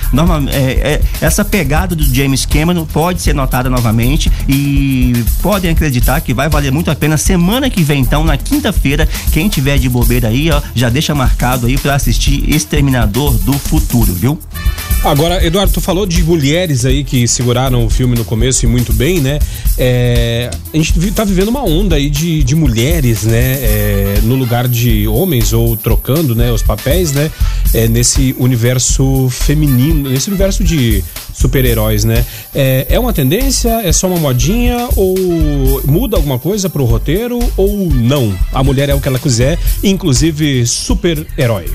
É, 0.52 0.72
é, 0.94 1.02
essa 1.22 1.44
pegada 1.44 1.96
do 1.96 2.04
James 2.04 2.46
Cameron 2.46 2.86
pode 2.86 3.22
ser 3.22 3.34
notada 3.34 3.70
novamente 3.70 4.32
e 4.48 5.14
podem 5.42 5.72
acreditar 5.72 6.22
que 6.22 6.34
vai 6.34 6.50
valer 6.50 6.72
muito 6.72 6.92
a 6.92 6.96
pena 6.96 7.18
semana 7.18 7.70
que 7.70 7.84
vem, 7.84 8.02
então, 8.02 8.24
na 8.24 8.38
quinta-feira, 8.38 9.08
quem 9.32 9.50
tiver 9.50 9.78
de 9.78 9.90
bobeira 9.90 10.28
aí, 10.28 10.50
ó, 10.52 10.62
já 10.74 10.90
deixa 10.90 11.14
marcado 11.14 11.68
aí 11.68 11.78
para 11.78 11.96
assistir 11.96 12.50
Exterminador 12.50 13.34
do 13.40 13.54
Futuro, 13.54 14.14
viu? 14.14 14.40
Agora, 15.04 15.44
Eduardo, 15.46 15.72
tu 15.72 15.80
falou 15.80 16.06
de 16.06 16.22
mulheres 16.24 16.84
aí 16.84 17.06
que 17.06 17.26
seguraram 17.26 17.86
o 17.86 17.90
filme 17.90 18.18
no 18.18 18.26
começo 18.26 18.66
e 18.66 18.68
muito 18.68 18.92
bem, 18.92 19.22
né? 19.22 19.40
É, 19.78 20.52
a 20.74 20.78
gente 20.78 21.12
tá 21.12 21.24
vivendo 21.24 21.48
uma 21.48 21.64
onda 21.64 21.96
aí 21.96 22.10
de, 22.10 22.44
de 22.44 22.54
mulheres, 22.54 22.79
né? 23.24 23.60
É, 23.62 24.20
no 24.24 24.36
lugar 24.36 24.68
de 24.68 25.08
homens 25.08 25.52
ou 25.52 25.76
trocando, 25.76 26.34
né? 26.34 26.52
Os 26.52 26.64
papéis, 26.64 27.12
né? 27.12 27.30
É, 27.74 27.88
nesse 27.88 28.34
universo 28.40 29.28
feminino, 29.30 30.10
nesse 30.10 30.30
universo 30.30 30.64
de 30.64 31.04
super-heróis, 31.34 32.06
né? 32.06 32.26
É, 32.56 32.88
é 32.90 33.00
uma 33.00 33.12
tendência? 33.12 33.82
É 33.84 33.92
só 33.92 34.08
uma 34.08 34.18
modinha? 34.18 34.88
Ou 34.96 35.16
muda 35.86 36.16
alguma 36.16 36.40
coisa 36.40 36.70
pro 36.70 36.86
roteiro? 36.86 37.38
Ou 37.58 37.94
não? 37.94 38.34
A 38.54 38.64
mulher 38.64 38.88
é 38.88 38.96
o 38.96 39.02
que 39.02 39.08
ela 39.08 39.20
quiser, 39.20 39.60
inclusive 39.84 40.66
super-herói. 40.66 41.66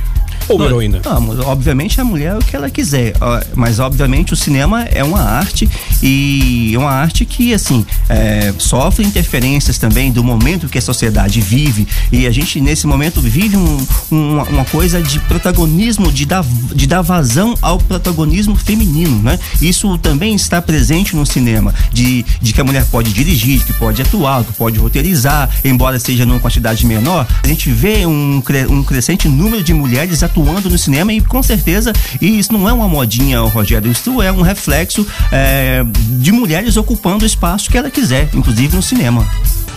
Ou 0.48 0.56
uma 0.56 0.66
heroína? 0.66 1.00
Não, 1.04 1.40
obviamente 1.46 2.00
a 2.00 2.04
mulher 2.04 2.34
é 2.34 2.36
o 2.36 2.40
que 2.40 2.54
ela 2.54 2.70
quiser, 2.70 3.14
mas 3.54 3.78
obviamente 3.78 4.32
o 4.32 4.36
cinema 4.36 4.82
é 4.82 5.02
uma 5.02 5.20
arte 5.20 5.68
e 6.02 6.72
é 6.74 6.78
uma 6.78 6.90
arte 6.90 7.24
que, 7.24 7.54
assim, 7.54 7.84
é, 8.08 8.52
sofre 8.58 9.04
interferências 9.04 9.78
também 9.78 10.12
do 10.12 10.22
momento 10.22 10.68
que 10.68 10.78
a 10.78 10.82
sociedade 10.82 11.40
vive 11.40 11.86
e 12.12 12.26
a 12.26 12.30
gente 12.30 12.60
nesse 12.60 12.86
momento 12.86 13.20
vive 13.20 13.56
um, 13.56 13.86
um, 14.12 14.42
uma 14.42 14.64
coisa 14.66 15.02
de 15.02 15.18
protagonismo, 15.20 16.12
de 16.12 16.26
dar, 16.26 16.44
de 16.74 16.86
dar 16.86 17.02
vazão 17.02 17.54
ao 17.60 17.78
protagonismo 17.78 18.54
feminino, 18.54 19.22
né? 19.22 19.38
Isso 19.60 19.96
também 19.98 20.34
está 20.34 20.60
presente 20.60 21.16
no 21.16 21.24
cinema, 21.24 21.74
de, 21.92 22.24
de 22.40 22.52
que 22.52 22.60
a 22.60 22.64
mulher 22.64 22.84
pode 22.86 23.12
dirigir, 23.12 23.64
que 23.64 23.72
pode 23.72 24.02
atuar, 24.02 24.44
que 24.44 24.52
pode 24.52 24.78
roteirizar, 24.78 25.48
embora 25.64 25.98
seja 25.98 26.26
numa 26.26 26.40
quantidade 26.40 26.86
menor, 26.86 27.26
a 27.42 27.46
gente 27.46 27.70
vê 27.70 28.06
um, 28.06 28.42
um 28.70 28.82
crescente 28.84 29.28
número 29.28 29.62
de 29.62 29.72
mulheres 29.72 30.22
atuando 30.22 30.33
no 30.42 30.78
cinema 30.78 31.12
e 31.12 31.20
com 31.20 31.42
certeza 31.42 31.92
e 32.20 32.38
isso 32.38 32.52
não 32.52 32.68
é 32.68 32.72
uma 32.72 32.88
modinha, 32.88 33.40
Rogério, 33.40 33.90
isso 33.90 34.20
é 34.22 34.32
um 34.32 34.42
reflexo 34.42 35.06
é, 35.30 35.84
de 36.10 36.32
mulheres 36.32 36.76
ocupando 36.76 37.24
o 37.24 37.26
espaço 37.26 37.70
que 37.70 37.78
ela 37.78 37.90
quiser, 37.90 38.28
inclusive 38.34 38.76
no 38.76 38.82
cinema. 38.82 39.26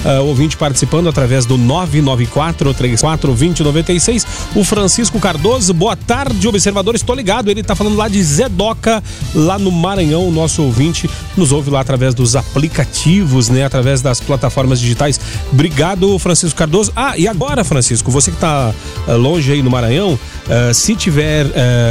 Uh, 0.06 0.22
ouvinte 0.24 0.56
participando 0.56 1.10
através 1.10 1.46
do 1.46 1.58
994-34-2096. 1.58 4.26
O 4.56 4.64
Francisco 4.64 5.20
Cardoso, 5.20 5.74
boa 5.74 5.96
tarde, 5.96 6.48
observador. 6.48 6.94
Estou 6.96 7.16
ligado, 7.16 7.50
ele 7.50 7.62
está 7.62 7.74
falando 7.76 7.98
lá 7.98 8.08
de 8.08 8.22
Zedoca, 8.24 9.04
lá 9.34 9.58
no 9.58 9.72
Maranhão. 9.72 10.28
O 10.28 10.32
nosso 10.32 10.62
ouvinte 10.64 11.10
nos 11.36 11.52
ouve 11.52 11.72
lá 11.72 11.82
através 11.82 12.14
dos 12.14 12.36
aplicativos, 12.36 13.50
né? 13.50 13.66
Através 13.66 14.02
das 14.02 14.20
plataformas 14.20 14.80
digitais. 14.80 15.20
Obrigado, 15.52 16.20
Francisco 16.20 16.56
Cardoso. 16.58 16.92
Ah, 16.96 17.18
e 17.18 17.28
agora, 17.28 17.64
Francisco, 17.64 18.12
você 18.12 18.30
que 18.32 18.38
está 18.38 18.74
uh, 19.08 19.18
longe 19.18 19.52
aí 19.52 19.62
no 19.62 19.70
Maranhão, 19.70 20.14
uh, 20.14 20.74
se 20.74 20.96
tiver, 20.96 21.46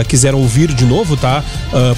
quiser 0.09 0.35
ouvir 0.35 0.73
de 0.73 0.85
novo, 0.85 1.17
tá? 1.17 1.43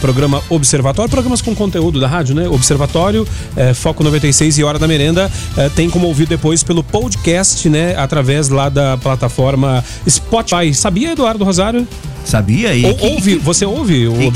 programa 0.00 0.42
Observatório, 0.48 1.10
programas 1.10 1.42
com 1.42 1.54
conteúdo 1.54 2.00
da 2.00 2.08
rádio, 2.08 2.34
né? 2.34 2.48
Observatório, 2.48 3.26
Foco 3.74 4.02
96 4.02 4.58
e 4.58 4.64
Hora 4.64 4.78
da 4.78 4.88
Merenda, 4.88 5.30
tem 5.74 5.90
como 5.98 6.06
ouvir 6.06 6.28
depois 6.28 6.62
pelo 6.62 6.84
podcast, 6.84 7.68
né? 7.68 7.96
Através 7.96 8.48
lá 8.48 8.68
da 8.68 8.96
plataforma 8.96 9.84
Spotify. 10.08 10.72
Sabia, 10.72 11.10
Eduardo 11.10 11.44
Rosário? 11.44 11.88
Sabia? 12.24 12.72
E 12.72 12.86
Ou, 12.86 12.94
que, 12.94 13.06
ouve, 13.06 13.34
você 13.38 13.64
ouve? 13.64 14.04
E, 14.04 14.32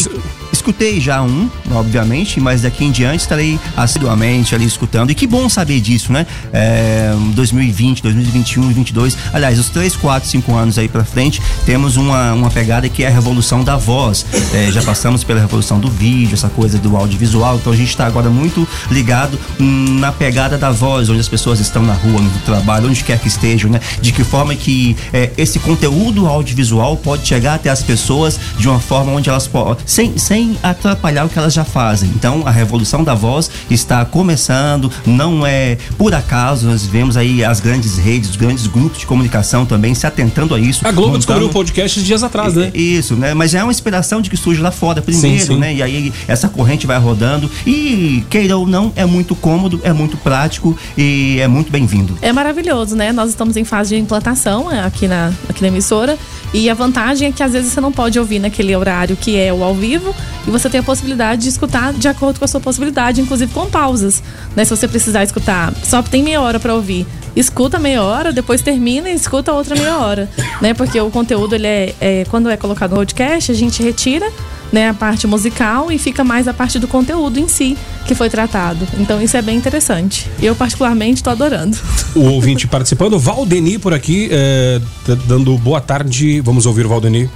escutei 0.52 1.00
já 1.00 1.22
um, 1.22 1.50
obviamente, 1.70 2.38
mas 2.38 2.62
daqui 2.62 2.84
em 2.84 2.90
diante 2.90 3.20
estarei 3.20 3.58
assiduamente 3.76 4.54
ali 4.54 4.64
escutando. 4.64 5.10
E 5.10 5.14
que 5.14 5.26
bom 5.26 5.48
saber 5.48 5.80
disso, 5.80 6.12
né? 6.12 6.26
É, 6.52 7.12
2020, 7.34 8.02
2021, 8.02 8.62
2022, 8.62 9.16
aliás, 9.32 9.58
os 9.58 9.70
3, 9.70 9.96
4, 9.96 10.28
5 10.28 10.54
anos 10.54 10.78
aí 10.78 10.88
pra 10.88 11.04
frente, 11.04 11.40
temos 11.64 11.96
uma, 11.96 12.32
uma 12.32 12.50
pegada 12.50 12.88
que 12.88 13.02
é 13.02 13.08
a 13.08 13.10
revolução 13.10 13.64
da 13.64 13.76
voz. 13.76 14.26
É, 14.52 14.70
já 14.70 14.82
passamos 14.82 15.24
pela 15.24 15.40
revolução 15.40 15.80
do 15.80 15.88
vídeo, 15.88 16.34
essa 16.34 16.48
coisa 16.48 16.78
do 16.78 16.96
audiovisual, 16.96 17.56
então 17.56 17.72
a 17.72 17.76
gente 17.76 17.88
está 17.88 18.06
agora 18.06 18.28
muito 18.28 18.66
ligado 18.90 19.38
na 19.58 20.12
pegada 20.12 20.58
da 20.58 20.70
voz, 20.70 21.08
onde 21.08 21.20
as 21.20 21.28
pessoas 21.28 21.60
estão 21.60 21.82
na 21.82 21.94
rua, 21.94 22.20
no 22.20 22.30
trabalho, 22.40 22.88
onde 22.88 23.02
quer 23.02 23.18
que 23.18 23.28
estejam, 23.28 23.70
né? 23.70 23.80
De 24.00 24.12
que 24.12 24.22
forma 24.22 24.54
que 24.54 24.96
é, 25.12 25.30
esse 25.36 25.58
conteúdo 25.58 26.26
audiovisual 26.26 26.96
pode 26.96 27.26
chegar 27.26 27.54
até 27.54 27.70
as 27.70 27.82
pessoas 27.82 28.38
de 28.58 28.68
uma 28.68 28.80
forma 28.80 29.12
onde 29.12 29.30
elas 29.30 29.46
podem, 29.46 29.82
sem, 29.86 30.18
sem 30.18 30.41
sem 30.42 30.58
atrapalhar 30.62 31.24
o 31.24 31.28
que 31.28 31.38
elas 31.38 31.54
já 31.54 31.64
fazem. 31.64 32.10
Então, 32.16 32.42
a 32.44 32.50
revolução 32.50 33.04
da 33.04 33.14
voz 33.14 33.50
está 33.70 34.04
começando, 34.04 34.90
não 35.06 35.46
é 35.46 35.78
por 35.96 36.12
acaso, 36.14 36.66
nós 36.66 36.84
vemos 36.84 37.16
aí 37.16 37.44
as 37.44 37.60
grandes 37.60 37.96
redes, 37.96 38.30
os 38.30 38.36
grandes 38.36 38.66
grupos 38.66 38.98
de 38.98 39.06
comunicação 39.06 39.64
também 39.64 39.94
se 39.94 40.06
atentando 40.06 40.54
a 40.54 40.60
isso. 40.60 40.86
A 40.86 40.90
Globo 40.90 41.12
montando... 41.12 41.18
descobriu 41.18 41.46
o 41.46 41.52
podcast 41.52 42.02
dias 42.02 42.22
atrás, 42.22 42.54
né? 42.54 42.70
Isso, 42.74 43.14
né? 43.14 43.34
Mas 43.34 43.54
é 43.54 43.62
uma 43.62 43.72
inspiração 43.72 44.20
de 44.20 44.28
que 44.28 44.36
surge 44.36 44.60
lá 44.60 44.70
fora 44.70 45.00
primeiro, 45.00 45.38
sim, 45.38 45.46
sim. 45.46 45.56
né? 45.56 45.74
E 45.74 45.82
aí 45.82 46.12
essa 46.26 46.48
corrente 46.48 46.86
vai 46.86 46.98
rodando 46.98 47.50
e, 47.66 48.24
queira 48.28 48.56
ou 48.56 48.66
não, 48.66 48.92
é 48.96 49.06
muito 49.06 49.34
cômodo, 49.34 49.80
é 49.84 49.92
muito 49.92 50.16
prático 50.16 50.76
e 50.98 51.38
é 51.40 51.46
muito 51.46 51.70
bem-vindo. 51.70 52.16
É 52.20 52.32
maravilhoso, 52.32 52.96
né? 52.96 53.12
Nós 53.12 53.30
estamos 53.30 53.56
em 53.56 53.64
fase 53.64 53.94
de 53.94 54.00
implantação 54.00 54.70
é, 54.70 54.80
aqui 54.80 55.06
na, 55.06 55.32
aqui 55.48 55.62
na 55.62 55.68
emissora 55.68 56.18
e 56.52 56.68
a 56.68 56.74
vantagem 56.74 57.28
é 57.28 57.32
que 57.32 57.42
às 57.42 57.52
vezes 57.52 57.72
você 57.72 57.80
não 57.80 57.92
pode 57.92 58.18
ouvir 58.18 58.38
naquele 58.38 58.74
horário 58.74 59.16
que 59.16 59.36
é 59.36 59.52
o 59.52 59.62
ao 59.62 59.74
vivo, 59.74 60.14
e 60.46 60.50
você 60.50 60.68
tem 60.68 60.80
a 60.80 60.82
possibilidade 60.82 61.42
de 61.42 61.48
escutar 61.48 61.92
de 61.92 62.08
acordo 62.08 62.38
com 62.38 62.44
a 62.44 62.48
sua 62.48 62.60
possibilidade, 62.60 63.20
inclusive 63.20 63.52
com 63.52 63.66
pausas. 63.66 64.22
Né? 64.56 64.64
Se 64.64 64.70
você 64.70 64.88
precisar 64.88 65.22
escutar, 65.22 65.72
só 65.82 66.02
tem 66.02 66.22
meia 66.22 66.40
hora 66.40 66.58
para 66.58 66.74
ouvir. 66.74 67.06
Escuta 67.34 67.78
meia 67.78 68.02
hora, 68.02 68.32
depois 68.32 68.60
termina 68.60 69.08
e 69.08 69.14
escuta 69.14 69.52
outra 69.52 69.74
meia 69.74 69.96
hora, 69.96 70.28
né? 70.60 70.74
Porque 70.74 71.00
o 71.00 71.10
conteúdo 71.10 71.54
ele 71.54 71.66
é, 71.66 71.94
é 71.98 72.24
quando 72.28 72.50
é 72.50 72.58
colocado 72.58 72.90
no 72.90 72.96
podcast, 72.96 73.50
a 73.50 73.54
gente 73.54 73.82
retira 73.82 74.30
né, 74.70 74.88
a 74.88 74.94
parte 74.94 75.26
musical 75.26 75.90
e 75.90 75.98
fica 75.98 76.24
mais 76.24 76.46
a 76.46 76.54
parte 76.54 76.78
do 76.78 76.88
conteúdo 76.88 77.38
em 77.38 77.46
si 77.48 77.76
que 78.06 78.14
foi 78.14 78.28
tratado. 78.28 78.86
Então 78.98 79.20
isso 79.22 79.36
é 79.36 79.42
bem 79.42 79.56
interessante. 79.56 80.30
Eu 80.42 80.54
particularmente 80.54 81.20
estou 81.20 81.30
adorando. 81.30 81.78
O 82.14 82.24
ouvinte 82.24 82.66
participando, 82.66 83.18
Valdeni 83.18 83.78
por 83.78 83.94
aqui, 83.94 84.28
é, 84.30 84.80
dando 85.26 85.56
boa 85.56 85.80
tarde. 85.80 86.40
Vamos 86.40 86.66
ouvir 86.66 86.84
o 86.84 86.88
Valdeni. 86.88 87.30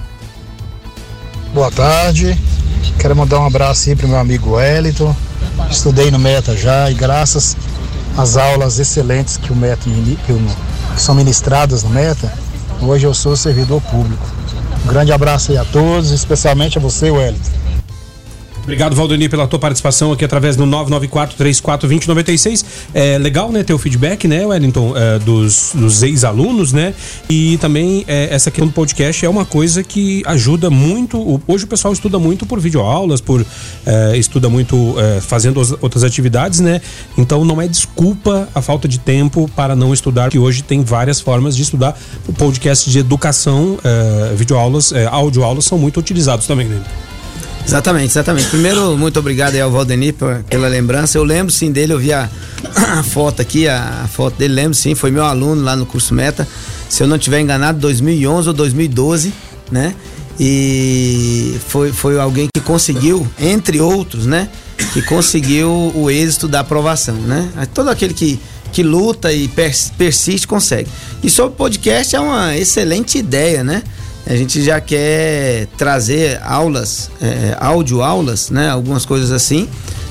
Boa 1.55 1.71
tarde. 1.71 2.37
Quero 2.99 3.15
mandar 3.15 3.41
um 3.41 3.47
abraço 3.47 3.89
aí 3.89 3.97
pro 3.97 4.09
meu 4.09 4.19
amigo 4.19 4.53
Wellington. 4.53 5.15
Estudei 5.71 6.11
no 6.11 6.19
Meta 6.19 6.57
já 6.57 6.91
e 6.91 6.95
graças 6.95 7.57
às 8.17 8.37
aulas 8.37 8.79
excelentes 8.79 9.37
que 9.37 9.53
o 9.53 9.57
Meta 9.57 9.89
que 10.95 11.03
são 11.03 11.15
ministradas 11.15 11.83
no 11.83 11.91
Meta, 11.91 12.33
hoje 12.81 13.07
eu 13.07 13.13
sou 13.13 13.37
servidor 13.37 13.81
público. 13.83 14.27
Um 14.85 14.89
grande 14.89 15.13
abraço 15.13 15.53
aí 15.53 15.59
a 15.59 15.65
todos, 15.65 16.11
especialmente 16.11 16.79
a 16.79 16.81
você, 16.81 17.11
Wellington. 17.11 17.51
Obrigado, 18.67 18.97
Valdeni, 18.97 19.29
pela 19.29 19.47
tua 19.47 19.61
participação 19.61 20.11
aqui 20.11 20.25
através 20.25 20.57
do 20.57 20.67
994-34-2096. 20.67 22.65
É 22.93 23.17
legal, 23.17 23.53
né, 23.53 23.63
ter 23.63 23.73
o 23.73 23.79
feedback, 23.79 24.27
né, 24.27 24.45
Wellington, 24.45 24.93
é, 24.97 25.21
dos, 25.21 25.71
dos 25.73 26.03
ex-alunos, 26.03 26.73
né? 26.73 26.93
E 27.31 27.59
também 27.59 28.05
é, 28.09 28.27
essa 28.29 28.51
questão 28.51 28.67
do 28.67 28.73
podcast 28.73 29.25
é 29.25 29.29
uma 29.29 29.45
coisa 29.45 29.85
que 29.85 30.21
ajuda 30.27 30.69
muito. 30.69 31.41
Hoje 31.47 31.63
o 31.63 31.69
pessoal 31.69 31.95
estuda 31.95 32.19
muito 32.19 32.45
por 32.45 32.59
videoaulas, 32.59 33.21
por 33.21 33.47
é, 33.87 34.17
estuda 34.19 34.49
muito 34.49 34.97
é, 34.99 35.21
fazendo 35.21 35.59
outras 35.81 36.03
atividades, 36.03 36.59
né? 36.59 36.81
Então 37.17 37.45
não 37.45 37.63
é 37.63 37.69
desculpa 37.69 38.49
a 38.53 38.61
falta 38.61 38.89
de 38.89 38.99
tempo 38.99 39.49
para 39.55 39.77
não 39.77 39.95
estudar, 39.95 40.29
que 40.29 40.41
hoje 40.41 40.65
tem 40.65 40.83
várias 40.83 41.21
formas 41.21 41.55
de 41.55 41.63
estudar. 41.63 41.97
O 42.27 42.33
podcast 42.33 42.91
de 42.91 42.99
educação, 42.99 43.79
é, 43.85 44.35
videoaulas, 44.35 44.91
é, 44.91 45.07
audioaulas 45.07 45.67
são 45.67 45.79
muito 45.79 46.01
utilizados 46.01 46.49
também, 46.49 46.67
né? 46.67 46.83
Exatamente, 47.67 48.13
exatamente. 48.13 48.47
Primeiro, 48.47 48.97
muito 48.97 49.19
obrigado 49.19 49.55
aí 49.55 49.61
ao 49.61 49.71
Valdemir 49.71 50.15
pela 50.49 50.69
lembrança. 50.69 51.19
Eu 51.19 51.25
lembro 51.25 51.53
sim 51.53 51.73
dele, 51.73 51.93
eu 51.93 51.99
vi 51.99 52.13
a, 52.13 52.31
a 52.77 53.03
foto 53.03 53.43
aqui, 53.43 53.67
a, 53.67 54.03
a, 54.05 54.09
foto 54.09 54.37
dele, 54.37 54.55
lembro 54.55 54.75
sim, 54.75 54.95
foi 54.95 55.11
meu 55.11 55.25
aluno 55.25 55.63
lá 55.63 55.75
no 55.75 55.85
curso 55.85 56.15
Meta. 56.15 56.47
Se 56.89 57.03
eu 57.03 57.09
não 57.09 57.19
tiver 57.19 57.41
enganado, 57.41 57.81
2011 57.81 58.49
ou 58.49 58.55
2012, 58.55 59.33
né? 59.73 59.97
E 60.39 61.57
foi, 61.67 61.93
foi 61.93 62.21
alguém 62.21 62.47
que 62.55 62.63
conseguiu, 62.63 63.27
entre 63.37 63.81
outros, 63.81 64.27
né? 64.27 64.49
Que 64.93 65.03
conseguiu 65.03 65.91
o 65.93 66.09
êxito 66.09 66.47
da 66.47 66.61
aprovação, 66.61 67.17
né? 67.17 67.51
Todo 67.75 67.91
aquele 67.91 68.15
que, 68.15 68.39
que 68.73 68.85
luta 68.85 69.33
e 69.33 69.49
persiste 69.99 70.47
consegue. 70.47 70.89
E 71.21 71.29
sobre 71.29 71.57
podcast 71.57 72.15
é 72.15 72.21
uma 72.21 72.57
excelente 72.57 73.19
ideia, 73.19 73.65
né? 73.65 73.83
A 74.27 74.35
gente 74.35 74.63
já 74.63 74.81
quer 74.81 75.69
trazer 75.79 76.41
aulas, 76.43 77.11
é, 77.23 77.57
áudio 77.61 78.03
aulas, 78.03 78.51
né? 78.51 78.69
Algumas 78.69 79.05
coisas 79.07 79.31
assim, 79.31 79.69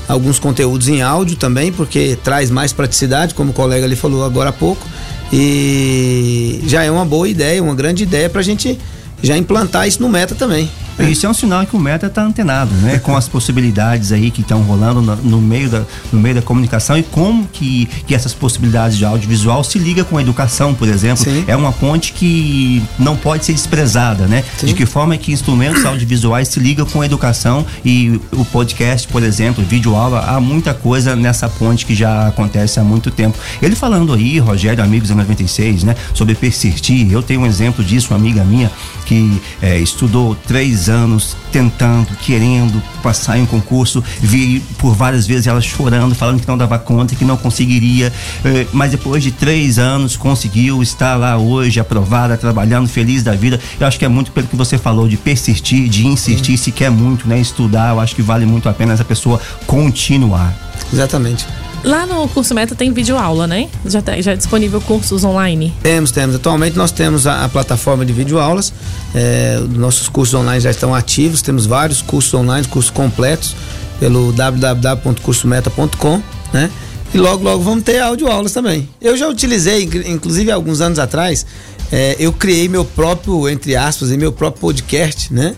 alguns 0.08 0.38
conteúdos 0.38 0.88
em 0.88 1.02
áudio 1.02 1.36
também, 1.36 1.70
porque 1.70 2.16
traz 2.24 2.50
mais 2.50 2.72
praticidade, 2.72 3.34
como 3.34 3.50
o 3.50 3.54
colega 3.54 3.84
ali 3.84 3.94
falou 3.94 4.24
agora 4.24 4.50
há 4.50 4.52
pouco. 4.52 4.86
E 5.32 6.62
já 6.66 6.82
é 6.82 6.90
uma 6.90 7.04
boa 7.04 7.28
ideia, 7.28 7.62
uma 7.62 7.74
grande 7.74 8.04
ideia 8.04 8.30
para 8.30 8.40
a 8.40 8.44
gente 8.44 8.78
já 9.22 9.36
implantar 9.36 9.86
isso 9.86 10.00
no 10.00 10.08
meta 10.08 10.34
também. 10.34 10.70
Isso 10.98 11.26
é 11.26 11.28
um 11.28 11.34
sinal 11.34 11.66
que 11.66 11.76
o 11.76 11.78
Meta 11.78 12.06
está 12.06 12.22
antenado, 12.22 12.74
né? 12.76 12.98
Com 12.98 13.16
as 13.16 13.28
possibilidades 13.28 14.12
aí 14.12 14.30
que 14.30 14.40
estão 14.40 14.62
rolando 14.62 15.02
no, 15.02 15.16
no, 15.16 15.40
meio 15.40 15.68
da, 15.68 15.82
no 16.12 16.18
meio 16.18 16.34
da 16.34 16.42
comunicação 16.42 16.96
e 16.96 17.02
como 17.02 17.46
que, 17.46 17.86
que 18.06 18.14
essas 18.14 18.32
possibilidades 18.32 18.96
de 18.96 19.04
audiovisual 19.04 19.62
se 19.62 19.78
liga 19.78 20.04
com 20.04 20.16
a 20.16 20.22
educação, 20.22 20.74
por 20.74 20.88
exemplo. 20.88 21.24
Sim. 21.24 21.44
É 21.46 21.54
uma 21.54 21.72
ponte 21.72 22.12
que 22.12 22.82
não 22.98 23.16
pode 23.16 23.44
ser 23.44 23.52
desprezada, 23.52 24.26
né? 24.26 24.42
Sim. 24.58 24.66
De 24.66 24.74
que 24.74 24.86
forma 24.86 25.16
que 25.16 25.32
instrumentos 25.32 25.84
audiovisuais 25.84 26.48
se 26.48 26.58
ligam 26.60 26.86
com 26.86 27.02
a 27.02 27.06
educação 27.06 27.64
e 27.84 28.20
o 28.32 28.44
podcast, 28.44 29.06
por 29.08 29.22
exemplo, 29.22 29.62
vídeo 29.64 29.94
aula, 29.94 30.20
há 30.20 30.40
muita 30.40 30.72
coisa 30.72 31.14
nessa 31.14 31.48
ponte 31.48 31.84
que 31.84 31.94
já 31.94 32.28
acontece 32.28 32.80
há 32.80 32.84
muito 32.84 33.10
tempo. 33.10 33.38
Ele 33.60 33.76
falando 33.76 34.12
aí, 34.14 34.38
Rogério, 34.38 34.82
amigos 34.82 35.08
da 35.08 35.14
96, 35.14 35.84
né? 35.84 35.94
Sobre 36.14 36.34
persistir. 36.34 37.12
Eu 37.12 37.22
tenho 37.22 37.40
um 37.40 37.46
exemplo 37.46 37.84
disso, 37.84 38.08
uma 38.12 38.18
amiga 38.18 38.42
minha 38.44 38.70
que 39.06 39.40
é, 39.62 39.78
estudou 39.78 40.34
três 40.46 40.88
anos 40.88 41.36
tentando, 41.50 42.08
querendo 42.20 42.82
passar 43.02 43.38
em 43.38 43.42
um 43.42 43.46
concurso, 43.46 44.02
vi 44.20 44.60
por 44.78 44.94
várias 44.94 45.26
vezes 45.26 45.46
ela 45.46 45.60
chorando, 45.60 46.14
falando 46.14 46.40
que 46.40 46.48
não 46.48 46.58
dava 46.58 46.78
conta, 46.78 47.14
que 47.14 47.24
não 47.24 47.36
conseguiria, 47.36 48.12
eh, 48.44 48.66
mas 48.72 48.90
depois 48.90 49.22
de 49.22 49.30
três 49.30 49.78
anos 49.78 50.16
conseguiu 50.16 50.82
estar 50.82 51.14
lá 51.16 51.38
hoje, 51.38 51.80
aprovada, 51.80 52.36
trabalhando, 52.36 52.88
feliz 52.88 53.22
da 53.22 53.32
vida. 53.32 53.60
Eu 53.78 53.86
acho 53.86 53.98
que 53.98 54.04
é 54.04 54.08
muito 54.08 54.32
pelo 54.32 54.48
que 54.48 54.56
você 54.56 54.76
falou, 54.76 55.08
de 55.08 55.16
persistir, 55.16 55.88
de 55.88 56.06
insistir, 56.06 56.58
se 56.58 56.72
quer 56.72 56.90
muito, 56.90 57.28
né? 57.28 57.40
Estudar, 57.40 57.94
eu 57.94 58.00
acho 58.00 58.14
que 58.14 58.22
vale 58.22 58.44
muito 58.44 58.68
a 58.68 58.74
pena 58.74 58.92
essa 58.92 59.04
pessoa 59.04 59.40
continuar. 59.66 60.52
Exatamente. 60.92 61.46
Lá 61.86 62.04
no 62.04 62.26
curso 62.26 62.52
Meta 62.52 62.74
tem 62.74 62.92
vídeo 62.92 63.16
aula, 63.16 63.46
né? 63.46 63.68
Já, 63.84 64.02
tá, 64.02 64.20
já 64.20 64.32
é 64.32 64.36
disponível 64.36 64.80
cursos 64.80 65.22
online. 65.22 65.72
Temos, 65.80 66.10
temos. 66.10 66.34
Atualmente 66.34 66.76
nós 66.76 66.90
temos 66.90 67.28
a, 67.28 67.44
a 67.44 67.48
plataforma 67.48 68.04
de 68.04 68.12
videoaulas. 68.12 68.72
É, 69.14 69.60
nossos 69.70 70.08
cursos 70.08 70.34
online 70.34 70.58
já 70.58 70.72
estão 70.72 70.92
ativos. 70.92 71.42
Temos 71.42 71.64
vários 71.64 72.02
cursos 72.02 72.34
online, 72.34 72.66
cursos 72.66 72.90
completos, 72.90 73.54
pelo 74.00 74.32
www.cursometa.com, 74.32 76.20
né? 76.52 76.72
E 77.14 77.18
logo, 77.18 77.44
logo 77.44 77.62
vamos 77.62 77.84
ter 77.84 78.00
audioaulas 78.00 78.50
também. 78.50 78.88
Eu 79.00 79.16
já 79.16 79.28
utilizei, 79.28 79.88
inclusive 80.06 80.50
alguns 80.50 80.80
anos 80.80 80.98
atrás, 80.98 81.46
é, 81.92 82.16
eu 82.18 82.32
criei 82.32 82.68
meu 82.68 82.84
próprio, 82.84 83.48
entre 83.48 83.76
aspas, 83.76 84.10
meu 84.10 84.32
próprio 84.32 84.60
podcast, 84.60 85.32
né? 85.32 85.54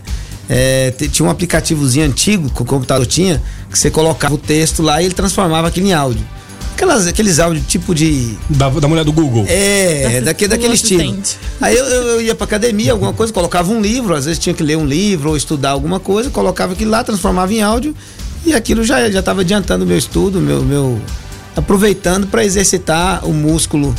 É, 0.49 0.91
tinha 1.11 1.27
um 1.27 1.29
aplicativozinho 1.29 2.05
antigo 2.05 2.49
que 2.49 2.61
o 2.61 2.65
computador 2.65 3.05
tinha, 3.05 3.41
que 3.69 3.77
você 3.77 3.91
colocava 3.91 4.33
o 4.33 4.37
texto 4.37 4.81
lá 4.81 5.01
e 5.01 5.05
ele 5.05 5.13
transformava 5.13 5.67
aquilo 5.67 5.87
em 5.87 5.93
áudio. 5.93 6.25
Aquelas, 6.73 7.07
aqueles 7.07 7.39
áudios 7.39 7.67
tipo 7.67 7.93
de. 7.93 8.35
Da, 8.49 8.69
da 8.69 8.87
mulher 8.87 9.03
do 9.03 9.11
Google. 9.11 9.45
É, 9.47 10.21
daque, 10.21 10.47
daquele 10.47 10.73
estilo. 10.73 11.21
Aí 11.59 11.75
eu, 11.77 11.85
eu, 11.85 12.21
ia 12.21 12.33
pra 12.33 12.45
academia, 12.45 12.93
alguma 12.93 13.13
coisa, 13.13 13.31
colocava 13.33 13.71
um 13.71 13.81
livro, 13.81 14.15
às 14.15 14.25
vezes 14.25 14.39
tinha 14.39 14.55
que 14.55 14.63
ler 14.63 14.77
um 14.77 14.85
livro 14.85 15.29
ou 15.29 15.37
estudar 15.37 15.71
alguma 15.71 15.99
coisa, 15.99 16.29
colocava 16.29 16.73
aquilo 16.73 16.89
lá, 16.89 17.03
transformava 17.03 17.53
em 17.53 17.61
áudio 17.61 17.93
e 18.45 18.53
aquilo 18.53 18.83
já 18.83 19.09
já 19.09 19.19
estava 19.19 19.41
adiantando 19.41 19.83
o 19.83 19.87
meu 19.87 19.97
estudo, 19.97 20.39
meu, 20.39 20.63
meu 20.63 20.99
aproveitando 21.55 22.27
para 22.27 22.43
exercitar 22.43 23.25
o 23.27 23.33
músculo 23.33 23.93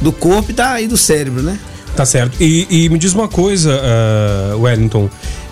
do 0.00 0.12
corpo 0.12 0.50
e, 0.50 0.54
da, 0.54 0.80
e 0.80 0.86
do 0.86 0.96
cérebro, 0.96 1.42
né? 1.42 1.58
Tá 1.96 2.06
certo. 2.06 2.40
E, 2.40 2.66
e 2.70 2.88
me 2.88 2.98
diz 2.98 3.12
uma 3.12 3.26
coisa, 3.26 3.80
uh, 4.54 4.60
Wellington. 4.60 5.10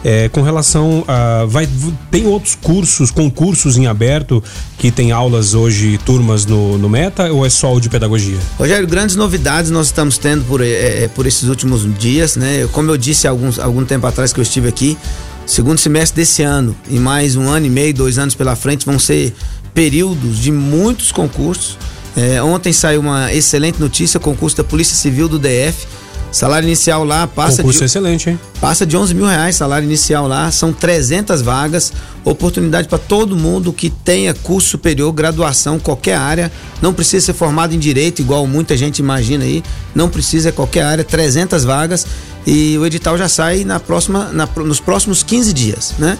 É, 0.09 0.29
com 0.29 0.41
relação 0.41 1.05
a. 1.09 1.45
Vai, 1.47 1.69
tem 2.13 2.29
outros 2.29 2.55
cursos, 2.55 3.11
concursos 3.11 3.77
em 3.77 3.89
aberto 3.89 4.41
que 4.79 4.93
tem 4.93 5.11
aulas 5.11 5.53
hoje, 5.53 5.99
turmas 5.99 6.47
no, 6.47 6.79
no 6.79 6.89
Meta, 6.89 7.33
ou 7.33 7.45
é 7.45 7.51
só 7.51 7.75
o 7.75 7.81
de 7.81 7.89
pedagogia? 7.89 8.39
Rogério, 8.57 8.87
grandes 8.87 9.17
novidades 9.17 9.69
nós 9.69 9.87
estamos 9.87 10.17
tendo 10.17 10.45
por, 10.45 10.61
é, 10.61 11.03
é 11.03 11.11
por 11.13 11.27
esses 11.27 11.49
últimos 11.49 11.93
dias, 11.99 12.37
né? 12.37 12.69
Como 12.71 12.89
eu 12.89 12.97
disse 12.97 13.27
alguns, 13.27 13.59
algum 13.59 13.85
tempo 13.85 14.07
atrás 14.07 14.33
que 14.33 14.39
eu 14.39 14.43
estive 14.45 14.69
aqui, 14.69 14.97
segundo 15.45 15.79
semestre 15.79 16.23
desse 16.23 16.41
ano 16.41 16.77
e 16.89 17.01
mais 17.01 17.35
um 17.35 17.49
ano 17.49 17.67
e 17.67 17.71
meio, 17.71 17.93
dois 17.93 18.17
anos 18.17 18.37
pela 18.37 18.55
frente, 18.55 18.87
vão 18.87 19.01
ser 19.01 19.35
períodos 19.75 20.39
de 20.39 20.53
muitos 20.53 21.11
concursos. 21.11 21.77
É, 22.17 22.41
ontem 22.41 22.73
saiu 22.73 23.01
uma 23.01 23.35
excelente 23.35 23.81
notícia, 23.81 24.21
concurso 24.21 24.57
da 24.57 24.63
Polícia 24.63 24.95
Civil 24.95 25.29
do 25.29 25.37
DF 25.37 25.96
Salário 26.37 26.67
inicial 26.67 27.03
lá 27.03 27.27
passa 27.27 27.63
Concurso 27.63 27.79
de. 27.79 27.85
excelente, 27.87 28.29
hein? 28.29 28.39
Passa 28.61 28.85
de 28.85 28.95
11 28.95 29.15
mil 29.15 29.25
reais 29.25 29.57
salário 29.57 29.87
inicial 29.87 30.29
lá. 30.29 30.51
São 30.51 30.71
300 30.71 31.41
vagas. 31.41 31.95
Oportunidade 32.23 32.89
para 32.89 32.99
todo 32.99 33.35
mundo 33.35 33.73
que 33.73 33.89
tenha 33.89 34.35
curso 34.35 34.69
superior, 34.69 35.11
graduação, 35.15 35.79
qualquer 35.79 36.19
área. 36.19 36.53
Não 36.83 36.93
precisa 36.93 37.25
ser 37.25 37.33
formado 37.33 37.75
em 37.75 37.79
direito, 37.79 38.21
igual 38.21 38.47
muita 38.47 38.77
gente 38.77 38.99
imagina 38.99 39.45
aí. 39.45 39.65
Não 39.95 40.11
precisa, 40.11 40.51
é 40.51 40.53
qualquer 40.53 40.83
área. 40.83 41.03
300 41.03 41.65
vagas. 41.65 42.07
E 42.47 42.77
o 42.77 42.85
edital 42.85 43.17
já 43.17 43.31
sai 43.31 43.65
na 43.65 43.81
próxima, 43.81 44.29
na, 44.31 44.47
nos 44.57 44.79
próximos 44.79 45.23
15 45.23 45.55
dias, 45.55 45.95
né? 45.99 46.19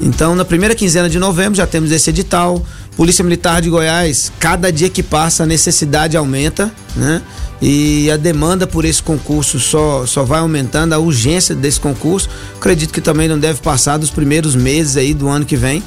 Então, 0.00 0.34
na 0.34 0.44
primeira 0.44 0.74
quinzena 0.74 1.08
de 1.08 1.18
novembro 1.18 1.54
já 1.54 1.66
temos 1.66 1.90
esse 1.92 2.10
edital. 2.10 2.64
Polícia 2.96 3.24
Militar 3.24 3.62
de 3.62 3.70
Goiás, 3.70 4.30
cada 4.38 4.70
dia 4.70 4.90
que 4.90 5.02
passa 5.02 5.44
a 5.44 5.46
necessidade 5.46 6.16
aumenta, 6.16 6.70
né? 6.94 7.22
E 7.60 8.10
a 8.10 8.16
demanda 8.16 8.66
por 8.66 8.84
esse 8.84 9.02
concurso 9.02 9.58
só, 9.58 10.04
só 10.04 10.24
vai 10.24 10.40
aumentando, 10.40 10.92
a 10.92 10.98
urgência 10.98 11.54
desse 11.54 11.80
concurso. 11.80 12.28
Acredito 12.56 12.92
que 12.92 13.00
também 13.00 13.28
não 13.28 13.38
deve 13.38 13.60
passar 13.60 13.96
dos 13.96 14.10
primeiros 14.10 14.54
meses 14.54 14.96
aí 14.96 15.14
do 15.14 15.28
ano 15.28 15.46
que 15.46 15.56
vem 15.56 15.82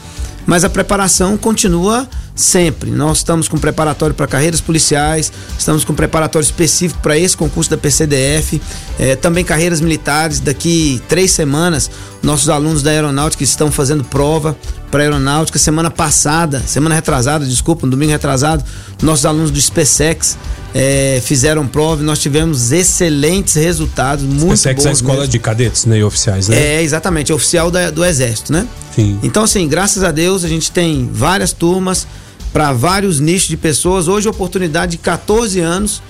mas 0.46 0.64
a 0.64 0.70
preparação 0.70 1.38
continua 1.38 2.08
sempre. 2.36 2.92
Nós 2.92 3.20
estamos 3.20 3.48
com 3.48 3.58
preparatório 3.58 4.14
para 4.14 4.28
carreiras 4.28 4.62
policiais, 4.62 5.32
estamos 5.58 5.84
com 5.84 5.94
preparatório 5.94 6.46
específico 6.46 7.00
para 7.02 7.18
esse 7.18 7.36
concurso 7.36 7.70
da 7.70 7.78
PCDF, 7.78 8.62
eh, 9.00 9.16
também 9.16 9.44
carreiras 9.44 9.82
militares. 9.82 10.40
Daqui 10.40 11.02
três 11.08 11.32
semanas, 11.32 11.90
nossos 12.26 12.50
alunos 12.50 12.82
da 12.82 12.90
aeronáutica 12.90 13.44
estão 13.44 13.72
fazendo 13.72 14.04
prova 14.04 14.58
para 14.90 15.04
aeronáutica. 15.04 15.60
Semana 15.60 15.92
passada, 15.92 16.60
semana 16.66 16.96
retrasada, 16.96 17.46
desculpa, 17.46 17.86
um 17.86 17.90
domingo 17.90 18.12
retrasado, 18.12 18.64
nossos 19.02 19.26
alunos 19.26 19.52
do 19.52 19.62
SpaceX 19.62 20.36
é, 20.74 21.22
fizeram 21.24 21.68
prova 21.68 22.02
e 22.02 22.06
nós 22.06 22.18
tivemos 22.18 22.72
excelentes 22.72 23.54
resultados, 23.54 24.26
muito 24.26 24.58
SpaceX 24.58 24.76
bons. 24.78 24.86
é 24.86 24.90
a 24.90 24.92
escola 24.92 25.18
mesmo. 25.20 25.32
de 25.32 25.40
cadetes, 25.40 25.86
né, 25.86 26.00
e 26.00 26.04
oficiais, 26.04 26.50
né? 26.50 26.58
É, 26.58 26.82
exatamente, 26.82 27.32
é 27.32 27.36
oficial 27.36 27.70
da, 27.70 27.92
do 27.92 28.04
Exército, 28.04 28.52
né? 28.52 28.68
Sim. 28.96 29.20
Então, 29.22 29.44
assim, 29.44 29.68
graças 29.68 30.04
a 30.04 30.12
Deus, 30.12 30.44
a 30.44 30.48
gente 30.48 30.72
tem 30.72 31.08
várias 31.14 31.54
turmas 31.54 32.08
para 32.52 32.74
vários 32.74 33.20
nichos 33.20 33.50
de 33.50 33.58
pessoas. 33.58 34.08
Hoje, 34.08 34.28
oportunidade 34.28 34.94
de 34.94 34.98
14 34.98 35.60
anos 35.60 36.02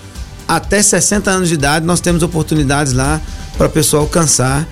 até 0.48 0.82
60 0.82 1.30
anos 1.30 1.50
de 1.50 1.56
idade, 1.56 1.86
nós 1.86 2.00
temos 2.00 2.24
oportunidades 2.24 2.94
lá 2.94 3.20
para 3.58 3.66
a 3.66 3.70
pessoa 3.70 4.04
alcançar 4.04 4.66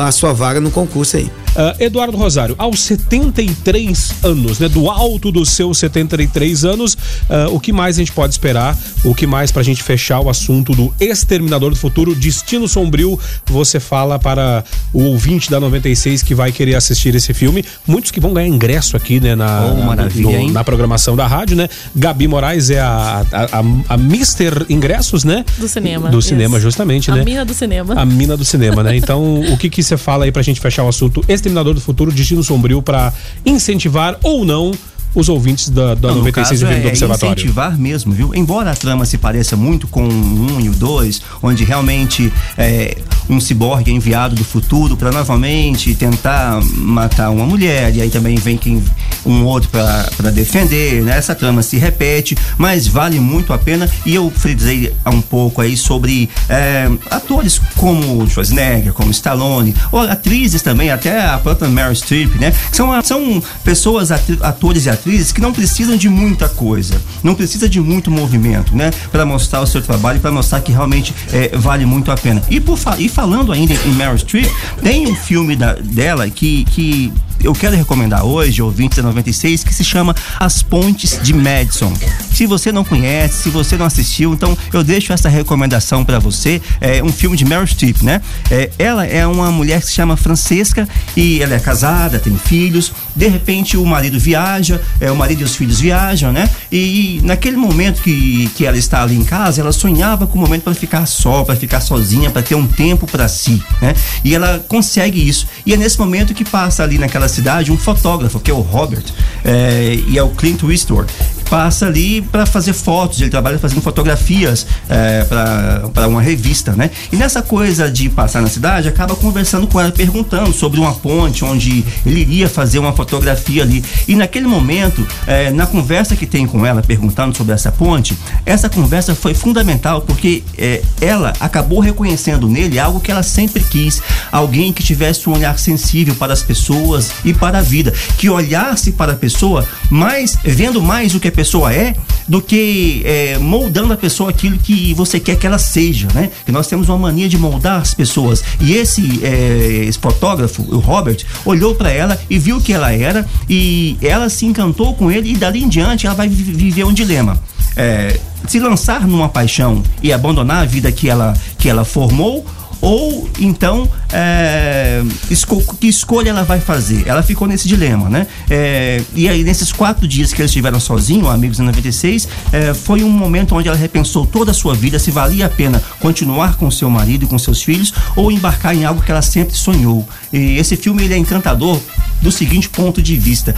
a 0.00 0.12
sua 0.12 0.32
vaga 0.32 0.60
no 0.60 0.70
concurso 0.70 1.16
aí. 1.16 1.30
Uh, 1.58 1.74
Eduardo 1.82 2.16
Rosário, 2.16 2.54
aos 2.56 2.78
73 2.82 4.12
anos, 4.22 4.60
né, 4.60 4.68
do 4.68 4.88
alto 4.88 5.32
dos 5.32 5.50
seus 5.50 5.78
73 5.78 6.64
anos, 6.64 6.94
uh, 6.94 7.52
o 7.52 7.58
que 7.58 7.72
mais 7.72 7.96
a 7.96 7.98
gente 7.98 8.12
pode 8.12 8.32
esperar? 8.32 8.78
O 9.02 9.12
que 9.12 9.26
mais 9.26 9.50
para 9.50 9.62
a 9.62 9.64
gente 9.64 9.82
fechar 9.82 10.20
o 10.20 10.30
assunto 10.30 10.72
do 10.72 10.94
Exterminador 11.00 11.70
do 11.70 11.76
Futuro, 11.76 12.14
Destino 12.14 12.68
Sombrio? 12.68 13.18
Você 13.46 13.80
fala 13.80 14.20
para 14.20 14.62
o 14.92 15.02
ouvinte 15.02 15.50
da 15.50 15.58
96 15.58 16.22
que 16.22 16.32
vai 16.32 16.52
querer 16.52 16.76
assistir 16.76 17.12
esse 17.16 17.34
filme. 17.34 17.64
Muitos 17.84 18.12
que 18.12 18.20
vão 18.20 18.32
ganhar 18.32 18.46
ingresso 18.46 18.96
aqui, 18.96 19.18
né, 19.18 19.34
na, 19.34 19.66
oh, 19.66 19.82
maravilha, 19.82 20.38
no, 20.38 20.52
na 20.52 20.62
programação 20.62 21.16
da 21.16 21.26
rádio, 21.26 21.56
né? 21.56 21.68
Gabi 21.92 22.28
Moraes 22.28 22.70
é 22.70 22.78
a, 22.78 23.26
a, 23.32 23.58
a, 23.58 23.94
a 23.94 23.96
Mister 23.96 24.64
Ingressos, 24.68 25.24
né? 25.24 25.44
Do 25.58 25.66
cinema. 25.66 26.08
Do 26.08 26.18
yes. 26.18 26.24
cinema, 26.26 26.60
justamente, 26.60 27.10
a 27.10 27.16
né? 27.16 27.22
A 27.22 27.24
mina 27.24 27.44
do 27.44 27.52
cinema. 27.52 27.94
A 28.00 28.04
mina 28.04 28.36
do 28.36 28.44
cinema, 28.44 28.84
né? 28.84 28.96
Então, 28.96 29.40
o 29.40 29.56
que 29.56 29.68
que 29.68 29.82
você 29.82 29.96
fala 29.96 30.24
aí 30.24 30.30
pra 30.30 30.40
gente 30.40 30.60
fechar 30.60 30.84
o 30.84 30.88
assunto 30.88 31.20
Exterminador 31.28 31.47
do 31.52 31.80
Futuro, 31.80 32.12
Destino 32.12 32.42
Sombrio, 32.42 32.82
para 32.82 33.12
incentivar 33.44 34.18
ou 34.22 34.44
não 34.44 34.72
os 35.14 35.28
ouvintes 35.28 35.68
da, 35.70 35.94
da 35.94 36.08
não, 36.08 36.18
96 36.18 36.60
caso, 36.60 36.82
do 36.82 36.88
Observatório. 36.88 37.32
É 37.32 37.32
incentivar 37.32 37.78
mesmo, 37.78 38.12
viu? 38.12 38.34
Embora 38.34 38.70
a 38.70 38.74
trama 38.74 39.04
se 39.04 39.18
pareça 39.18 39.56
muito 39.56 39.86
com 39.88 40.06
o 40.06 40.56
1 40.56 40.60
e 40.60 40.68
o 40.68 40.72
2, 40.72 41.22
onde 41.42 41.64
realmente 41.64 42.32
é, 42.56 42.96
um 43.28 43.40
ciborgue 43.40 43.92
enviado 43.92 44.34
do 44.34 44.44
futuro 44.44 44.96
para 44.96 45.10
novamente 45.10 45.94
tentar 45.94 46.60
matar 46.76 47.30
uma 47.30 47.44
mulher, 47.44 47.94
e 47.94 48.00
aí 48.00 48.10
também 48.10 48.36
vem 48.36 48.56
quem, 48.56 48.82
um 49.24 49.44
outro 49.44 49.68
para 49.70 50.30
defender, 50.30 51.02
né? 51.02 51.16
Essa 51.16 51.34
trama 51.34 51.62
se 51.62 51.76
repete, 51.76 52.36
mas 52.56 52.86
vale 52.86 53.20
muito 53.20 53.52
a 53.52 53.58
pena. 53.58 53.88
E 54.06 54.14
eu 54.14 54.30
frisei 54.30 54.94
um 55.06 55.20
pouco 55.20 55.60
aí 55.60 55.76
sobre 55.76 56.28
é, 56.48 56.88
atores 57.10 57.60
como 57.76 58.28
Schwarzenegger, 58.28 58.92
como 58.92 59.10
Stallone, 59.10 59.74
ou 59.92 60.00
atrizes 60.00 60.62
também, 60.62 60.90
até 60.90 61.24
a 61.24 61.38
própria 61.38 61.68
Meryl 61.68 61.94
Streep, 61.94 62.34
né? 62.36 62.52
São, 62.72 63.02
são 63.02 63.42
pessoas, 63.64 64.10
atores 64.10 64.86
e 64.86 64.90
atrizes 64.90 65.32
que 65.32 65.40
não 65.40 65.52
precisam 65.52 65.96
de 65.96 66.08
muita 66.08 66.48
coisa, 66.48 67.00
não 67.22 67.34
precisa 67.34 67.68
de 67.68 67.80
muito 67.80 68.10
movimento, 68.10 68.74
né? 68.74 68.90
Para 69.10 69.26
mostrar 69.26 69.60
o 69.60 69.66
seu 69.66 69.82
trabalho, 69.82 70.20
para 70.20 70.32
mostrar 70.32 70.60
que 70.60 70.72
realmente 70.72 71.14
é, 71.32 71.56
vale 71.56 71.84
muito 71.84 72.10
a 72.10 72.16
pena. 72.16 72.42
E, 72.48 72.60
por, 72.60 72.78
e 72.98 73.08
falando 73.18 73.50
ainda 73.50 73.74
em 73.74 73.92
Meryl 73.94 74.16
Streep, 74.16 74.48
tem 74.80 75.08
um 75.08 75.16
filme 75.16 75.56
da, 75.56 75.72
dela 75.74 76.30
que, 76.30 76.64
que 76.66 77.12
eu 77.42 77.52
quero 77.52 77.76
recomendar 77.76 78.24
hoje, 78.24 78.60
ouvintes 78.60 78.98
da 78.98 79.04
96, 79.04 79.64
que 79.64 79.72
se 79.72 79.84
chama 79.84 80.14
As 80.38 80.62
Pontes 80.62 81.18
de 81.22 81.32
Madison. 81.32 81.92
Se 82.32 82.46
você 82.46 82.72
não 82.72 82.84
conhece, 82.84 83.44
se 83.44 83.50
você 83.50 83.76
não 83.76 83.86
assistiu, 83.86 84.32
então 84.34 84.56
eu 84.72 84.82
deixo 84.82 85.12
essa 85.12 85.28
recomendação 85.28 86.04
para 86.04 86.18
você. 86.18 86.60
É 86.80 87.02
um 87.02 87.12
filme 87.12 87.36
de 87.36 87.44
Meryl 87.44 87.66
Streep, 87.66 88.02
né? 88.02 88.20
É, 88.50 88.70
ela 88.78 89.06
é 89.06 89.26
uma 89.26 89.50
mulher 89.50 89.80
que 89.80 89.86
se 89.86 89.94
chama 89.94 90.16
Francesca 90.16 90.88
e 91.16 91.42
ela 91.42 91.54
é 91.54 91.60
casada, 91.60 92.18
tem 92.18 92.36
filhos. 92.36 92.92
De 93.14 93.28
repente 93.28 93.76
o 93.76 93.84
marido 93.84 94.18
viaja, 94.18 94.80
é, 95.00 95.10
o 95.10 95.16
marido 95.16 95.42
e 95.42 95.44
os 95.44 95.54
filhos 95.54 95.80
viajam, 95.80 96.32
né? 96.32 96.48
E, 96.70 97.20
naquele 97.22 97.56
momento 97.56 98.02
que, 98.02 98.50
que 98.56 98.66
ela 98.66 98.76
está 98.76 99.02
ali 99.02 99.16
em 99.16 99.24
casa, 99.24 99.60
ela 99.60 99.72
sonhava 99.72 100.26
com 100.26 100.38
o 100.38 100.42
um 100.42 100.44
momento 100.44 100.64
para 100.64 100.74
ficar 100.74 101.06
só, 101.06 101.44
para 101.44 101.56
ficar 101.56 101.80
sozinha, 101.80 102.30
para 102.30 102.42
ter 102.42 102.54
um 102.54 102.66
tempo 102.66 103.06
para 103.06 103.28
si, 103.28 103.62
né? 103.80 103.94
E 104.24 104.34
ela 104.34 104.64
consegue 104.68 105.26
isso. 105.26 105.46
E 105.64 105.72
é 105.72 105.76
nesse 105.76 105.98
momento 105.98 106.34
que 106.34 106.44
passa 106.44 106.82
ali 106.82 106.98
naquela 106.98 107.27
cidade 107.28 107.70
um 107.70 107.78
fotógrafo, 107.78 108.40
que 108.40 108.50
é 108.50 108.54
o 108.54 108.60
Robert, 108.60 109.04
é, 109.44 109.94
e 110.06 110.18
é 110.18 110.22
o 110.22 110.30
Clint 110.30 110.62
Eastwood 110.62 111.12
passa 111.48 111.86
ali 111.86 112.22
para 112.22 112.46
fazer 112.46 112.72
fotos, 112.72 113.20
ele 113.20 113.30
trabalha 113.30 113.58
fazendo 113.58 113.80
fotografias 113.80 114.66
é, 114.88 115.24
para 115.24 116.08
uma 116.08 116.20
revista, 116.20 116.72
né? 116.72 116.90
E 117.10 117.16
nessa 117.16 117.42
coisa 117.42 117.90
de 117.90 118.08
passar 118.08 118.42
na 118.42 118.48
cidade, 118.48 118.88
acaba 118.88 119.14
conversando 119.14 119.66
com 119.66 119.80
ela, 119.80 119.90
perguntando 119.90 120.52
sobre 120.52 120.78
uma 120.78 120.94
ponte 120.94 121.44
onde 121.44 121.84
ele 122.04 122.20
iria 122.20 122.48
fazer 122.48 122.78
uma 122.78 122.92
fotografia 122.92 123.62
ali. 123.62 123.84
E 124.06 124.14
naquele 124.14 124.46
momento, 124.46 125.06
é, 125.26 125.50
na 125.50 125.66
conversa 125.66 126.14
que 126.16 126.26
tem 126.26 126.46
com 126.46 126.64
ela, 126.64 126.82
perguntando 126.82 127.36
sobre 127.36 127.54
essa 127.54 127.72
ponte, 127.72 128.16
essa 128.44 128.68
conversa 128.68 129.14
foi 129.14 129.34
fundamental 129.34 130.02
porque 130.02 130.42
é, 130.56 130.82
ela 131.00 131.32
acabou 131.40 131.80
reconhecendo 131.80 132.48
nele 132.48 132.78
algo 132.78 133.00
que 133.00 133.10
ela 133.10 133.22
sempre 133.22 133.62
quis, 133.62 134.02
alguém 134.30 134.72
que 134.72 134.82
tivesse 134.82 135.28
um 135.28 135.34
olhar 135.34 135.58
sensível 135.58 136.14
para 136.14 136.32
as 136.32 136.42
pessoas 136.42 137.10
e 137.24 137.32
para 137.32 137.58
a 137.58 137.62
vida, 137.62 137.92
que 138.16 138.28
olhasse 138.28 138.92
para 138.92 139.12
a 139.12 139.16
pessoa 139.16 139.66
mais 139.90 140.36
vendo 140.44 140.82
mais 140.82 141.14
o 141.14 141.20
que 141.20 141.28
a 141.28 141.32
pessoa 141.38 141.72
é 141.72 141.94
do 142.26 142.42
que 142.42 143.00
é, 143.04 143.38
moldando 143.38 143.92
a 143.92 143.96
pessoa 143.96 144.30
aquilo 144.30 144.58
que 144.58 144.92
você 144.94 145.20
quer 145.20 145.36
que 145.36 145.46
ela 145.46 145.56
seja, 145.56 146.08
né? 146.12 146.30
Que 146.44 146.50
nós 146.50 146.66
temos 146.66 146.88
uma 146.88 146.98
mania 146.98 147.28
de 147.28 147.38
moldar 147.38 147.80
as 147.80 147.94
pessoas. 147.94 148.42
E 148.60 148.72
esse, 148.72 149.24
é, 149.24 149.84
esse 149.86 150.00
fotógrafo, 150.00 150.62
o 150.62 150.80
Robert, 150.80 151.24
olhou 151.44 151.76
para 151.76 151.92
ela 151.92 152.18
e 152.28 152.40
viu 152.40 152.60
que 152.60 152.72
ela 152.72 152.92
era 152.92 153.24
e 153.48 153.96
ela 154.02 154.28
se 154.28 154.46
encantou 154.46 154.94
com 154.94 155.12
ele 155.12 155.30
e 155.30 155.36
dali 155.36 155.62
em 155.62 155.68
diante 155.68 156.06
ela 156.06 156.16
vai 156.16 156.28
viver 156.28 156.82
um 156.82 156.92
dilema. 156.92 157.40
É, 157.76 158.18
se 158.48 158.58
lançar 158.58 159.06
numa 159.06 159.28
paixão 159.28 159.84
e 160.02 160.12
abandonar 160.12 160.62
a 160.62 160.64
vida 160.64 160.90
que 160.90 161.08
ela, 161.08 161.34
que 161.56 161.68
ela 161.68 161.84
formou 161.84 162.44
ou 162.80 163.28
então 163.38 163.88
é, 164.12 165.02
esco 165.30 165.62
que 165.76 165.88
escolha 165.88 166.30
ela 166.30 166.44
vai 166.44 166.60
fazer? 166.60 167.06
Ela 167.06 167.22
ficou 167.22 167.48
nesse 167.48 167.66
dilema, 167.66 168.08
né? 168.08 168.26
É, 168.48 169.02
e 169.14 169.28
aí 169.28 169.42
nesses 169.42 169.72
quatro 169.72 170.06
dias 170.06 170.32
que 170.32 170.40
eles 170.40 170.50
estiveram 170.50 170.78
sozinhos, 170.78 171.28
amigos 171.28 171.58
em 171.58 171.64
96, 171.64 172.28
é, 172.52 172.74
foi 172.74 173.02
um 173.02 173.10
momento 173.10 173.54
onde 173.54 173.68
ela 173.68 173.76
repensou 173.76 174.26
toda 174.26 174.52
a 174.52 174.54
sua 174.54 174.74
vida 174.74 174.98
se 174.98 175.10
valia 175.10 175.46
a 175.46 175.48
pena 175.48 175.82
continuar 176.00 176.56
com 176.56 176.70
seu 176.70 176.88
marido 176.88 177.24
e 177.24 177.28
com 177.28 177.38
seus 177.38 177.62
filhos 177.62 177.92
ou 178.14 178.30
embarcar 178.30 178.74
em 178.74 178.84
algo 178.84 179.02
que 179.02 179.10
ela 179.10 179.22
sempre 179.22 179.56
sonhou. 179.56 180.08
E 180.32 180.56
esse 180.58 180.76
filme 180.76 181.04
ele 181.04 181.14
é 181.14 181.18
encantador 181.18 181.80
do 182.20 182.32
seguinte 182.32 182.68
ponto 182.68 183.02
de 183.02 183.16
vista. 183.16 183.54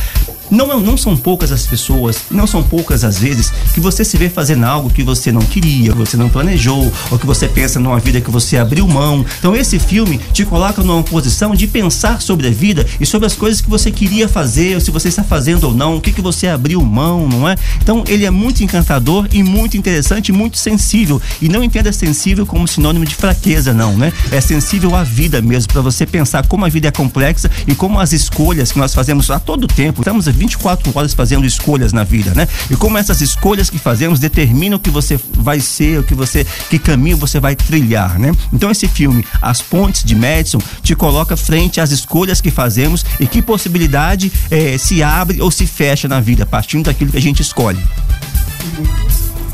Não, 0.50 0.80
não 0.80 0.96
são 0.96 1.16
poucas 1.16 1.52
as 1.52 1.66
pessoas, 1.66 2.22
não 2.30 2.46
são 2.46 2.62
poucas 2.62 3.04
as 3.04 3.18
vezes 3.18 3.52
que 3.72 3.80
você 3.80 4.04
se 4.04 4.16
vê 4.16 4.28
fazendo 4.28 4.64
algo 4.64 4.90
que 4.90 5.02
você 5.02 5.30
não 5.30 5.42
queria, 5.42 5.92
que 5.92 5.98
você 5.98 6.16
não 6.16 6.28
planejou, 6.28 6.92
ou 7.10 7.18
que 7.18 7.26
você 7.26 7.46
pensa 7.48 7.78
numa 7.78 8.00
vida 8.00 8.20
que 8.20 8.30
você 8.30 8.56
abriu 8.56 8.86
mão. 8.86 9.24
Então 9.38 9.54
esse 9.54 9.78
filme 9.78 10.18
te 10.32 10.44
coloca 10.44 10.82
numa 10.82 11.02
posição 11.02 11.54
de 11.54 11.66
pensar 11.66 12.20
sobre 12.20 12.48
a 12.48 12.50
vida 12.50 12.86
e 12.98 13.06
sobre 13.06 13.26
as 13.26 13.34
coisas 13.34 13.60
que 13.60 13.70
você 13.70 13.90
queria 13.90 14.28
fazer, 14.28 14.80
se 14.80 14.90
você 14.90 15.08
está 15.08 15.22
fazendo 15.22 15.64
ou 15.64 15.74
não, 15.74 15.96
o 15.96 16.00
que 16.00 16.12
que 16.12 16.20
você 16.20 16.48
abriu 16.48 16.82
mão, 16.82 17.28
não 17.28 17.48
é? 17.48 17.56
Então 17.82 18.04
ele 18.08 18.24
é 18.24 18.30
muito 18.30 18.62
encantador 18.64 19.28
e 19.32 19.42
muito 19.42 19.76
interessante, 19.76 20.32
muito 20.32 20.58
sensível. 20.58 21.20
E 21.40 21.48
não 21.48 21.62
entenda 21.62 21.92
sensível 21.92 22.44
como 22.46 22.66
sinônimo 22.66 23.04
de 23.04 23.14
fraqueza, 23.14 23.72
não, 23.72 23.96
né? 23.96 24.12
É 24.30 24.40
sensível 24.40 24.94
à 24.94 25.04
vida 25.04 25.40
mesmo, 25.40 25.72
para 25.72 25.82
você 25.82 26.04
pensar 26.06 26.46
como 26.46 26.64
a 26.64 26.68
vida 26.68 26.88
é 26.88 26.90
complexa 26.90 27.50
e 27.66 27.74
como 27.74 28.00
as 28.00 28.12
escolhas 28.12 28.72
que 28.72 28.78
nós 28.78 28.94
fazemos 28.94 29.30
a 29.30 29.38
todo 29.38 29.66
tempo, 29.66 30.00
estamos 30.00 30.26
24 30.40 30.90
horas 30.94 31.12
fazendo 31.12 31.44
escolhas 31.44 31.92
na 31.92 32.02
vida, 32.02 32.32
né? 32.34 32.48
E 32.70 32.76
como 32.76 32.96
essas 32.96 33.20
escolhas 33.20 33.68
que 33.68 33.78
fazemos 33.78 34.18
determinam 34.18 34.78
o 34.78 34.80
que 34.80 34.88
você 34.88 35.20
vai 35.34 35.60
ser, 35.60 36.00
o 36.00 36.02
que 36.02 36.14
você, 36.14 36.46
que 36.70 36.78
caminho 36.78 37.18
você 37.18 37.38
vai 37.38 37.54
trilhar, 37.54 38.18
né? 38.18 38.32
Então 38.50 38.70
esse 38.70 38.88
filme, 38.88 39.24
As 39.42 39.60
Pontes 39.60 40.02
de 40.02 40.16
Madison, 40.16 40.58
te 40.82 40.94
coloca 40.96 41.36
frente 41.36 41.80
às 41.80 41.90
escolhas 41.90 42.40
que 42.40 42.50
fazemos 42.50 43.04
e 43.20 43.26
que 43.26 43.42
possibilidade 43.42 44.32
eh, 44.50 44.78
se 44.78 45.02
abre 45.02 45.42
ou 45.42 45.50
se 45.50 45.66
fecha 45.66 46.08
na 46.08 46.20
vida, 46.20 46.46
partindo 46.46 46.86
daquilo 46.86 47.10
que 47.10 47.18
a 47.18 47.22
gente 47.22 47.42
escolhe. 47.42 47.80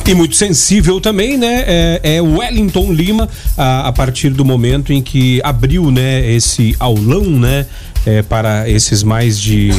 E 0.09 0.15
muito 0.15 0.37
sensível 0.37 1.01
também, 1.01 1.37
né? 1.37 1.65
É, 1.67 2.01
é 2.17 2.23
Wellington 2.23 2.93
Lima, 2.93 3.29
a, 3.57 3.89
a, 3.89 3.93
partir 3.93 4.31
do 4.31 4.45
momento 4.45 4.93
em 4.93 5.03
que 5.03 5.41
abriu, 5.43 5.91
né, 5.91 6.31
esse 6.31 6.77
aulão, 6.79 7.25
né? 7.25 7.67
É, 8.07 8.23
para 8.23 8.71
esses 8.71 9.03
mais 9.03 9.39
de 9.39 9.71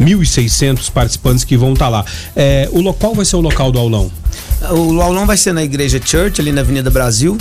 1.600 0.00 0.90
participantes 0.90 1.44
que 1.44 1.56
vão 1.56 1.72
estar 1.72 1.84
tá 1.84 1.88
lá. 1.88 2.04
É, 2.34 2.68
o 2.72 2.80
local 2.80 3.14
vai 3.14 3.24
ser 3.24 3.36
o 3.36 3.40
local 3.40 3.70
do 3.70 3.78
aulão? 3.78 4.10
O 4.70 5.00
aulão 5.00 5.24
vai 5.24 5.36
ser 5.36 5.52
na 5.52 5.62
Igreja 5.62 6.00
Church, 6.04 6.40
ali 6.40 6.50
na 6.50 6.62
Avenida 6.62 6.90
Brasil, 6.90 7.38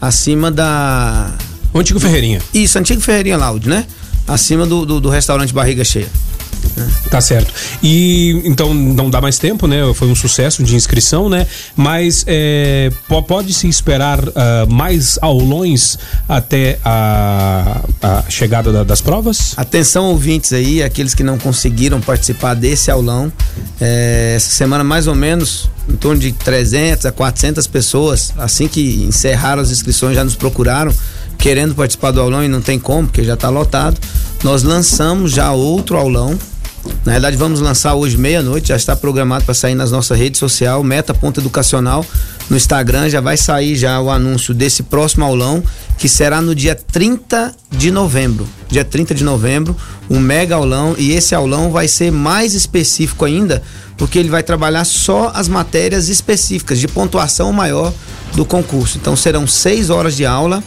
acima 0.00 0.50
da. 0.50 1.32
O 1.72 1.78
Antigo 1.78 2.00
Ferreirinha. 2.00 2.42
Isso, 2.52 2.78
Antigo 2.78 3.00
Ferreirinha 3.00 3.36
Loud, 3.36 3.68
né? 3.68 3.86
Acima 4.26 4.66
do, 4.66 4.84
do, 4.84 5.00
do 5.00 5.08
restaurante 5.08 5.54
Barriga 5.54 5.84
Cheia. 5.84 6.08
Tá 7.10 7.20
certo. 7.20 7.52
E 7.82 8.42
então 8.44 8.74
não 8.74 9.08
dá 9.08 9.20
mais 9.20 9.38
tempo, 9.38 9.66
né? 9.66 9.78
Foi 9.94 10.08
um 10.08 10.14
sucesso 10.14 10.62
de 10.62 10.74
inscrição, 10.74 11.28
né? 11.28 11.46
Mas 11.74 12.24
é, 12.26 12.90
pode-se 13.26 13.68
esperar 13.68 14.20
uh, 14.20 14.32
mais 14.68 15.18
aulões 15.22 15.98
até 16.28 16.78
a, 16.84 17.80
a 18.02 18.24
chegada 18.28 18.72
da, 18.72 18.84
das 18.84 19.00
provas? 19.00 19.54
Atenção, 19.56 20.06
ouvintes 20.06 20.52
aí, 20.52 20.82
aqueles 20.82 21.14
que 21.14 21.22
não 21.22 21.38
conseguiram 21.38 22.00
participar 22.00 22.54
desse 22.54 22.90
aulão. 22.90 23.32
É, 23.80 24.34
essa 24.36 24.50
semana, 24.50 24.84
mais 24.84 25.06
ou 25.06 25.14
menos, 25.14 25.70
em 25.88 25.96
torno 25.96 26.20
de 26.20 26.32
300 26.32 27.06
a 27.06 27.12
400 27.12 27.66
pessoas, 27.66 28.32
assim 28.36 28.68
que 28.68 29.04
encerraram 29.04 29.62
as 29.62 29.70
inscrições, 29.70 30.14
já 30.14 30.24
nos 30.24 30.34
procuraram 30.34 30.92
querendo 31.38 31.74
participar 31.74 32.10
do 32.10 32.20
aulão 32.20 32.42
e 32.42 32.48
não 32.48 32.60
tem 32.60 32.78
como, 32.78 33.06
porque 33.06 33.22
já 33.22 33.34
está 33.34 33.48
lotado. 33.48 33.98
Nós 34.42 34.62
lançamos 34.62 35.32
já 35.32 35.52
outro 35.52 35.96
aulão 35.96 36.38
na 37.04 37.12
verdade, 37.12 37.36
vamos 37.36 37.60
lançar 37.60 37.94
hoje 37.94 38.16
meia-noite, 38.16 38.68
já 38.68 38.76
está 38.76 38.96
programado 38.96 39.44
para 39.44 39.54
sair 39.54 39.74
nas 39.74 39.90
nossas 39.90 40.18
redes 40.18 40.40
sociais, 40.40 40.82
Meta 40.84 41.14
Ponto 41.14 41.40
Educacional. 41.40 42.04
No 42.50 42.56
Instagram 42.56 43.08
já 43.08 43.20
vai 43.20 43.36
sair 43.36 43.76
já 43.76 44.00
o 44.00 44.10
anúncio 44.10 44.52
desse 44.52 44.82
próximo 44.82 45.24
aulão, 45.24 45.62
que 45.98 46.08
será 46.08 46.40
no 46.40 46.54
dia 46.54 46.74
30 46.74 47.54
de 47.70 47.90
novembro. 47.90 48.48
Dia 48.68 48.84
30 48.84 49.14
de 49.14 49.24
novembro, 49.24 49.76
um 50.10 50.18
mega 50.18 50.54
aulão. 50.54 50.94
E 50.98 51.12
esse 51.12 51.34
aulão 51.34 51.70
vai 51.70 51.88
ser 51.88 52.10
mais 52.10 52.54
específico 52.54 53.24
ainda, 53.24 53.62
porque 53.96 54.18
ele 54.18 54.28
vai 54.28 54.42
trabalhar 54.42 54.84
só 54.84 55.30
as 55.34 55.48
matérias 55.48 56.08
específicas, 56.08 56.78
de 56.78 56.88
pontuação 56.88 57.52
maior 57.52 57.92
do 58.34 58.44
concurso. 58.44 58.98
Então 58.98 59.16
serão 59.16 59.46
seis 59.46 59.90
horas 59.90 60.16
de 60.16 60.26
aula 60.26 60.62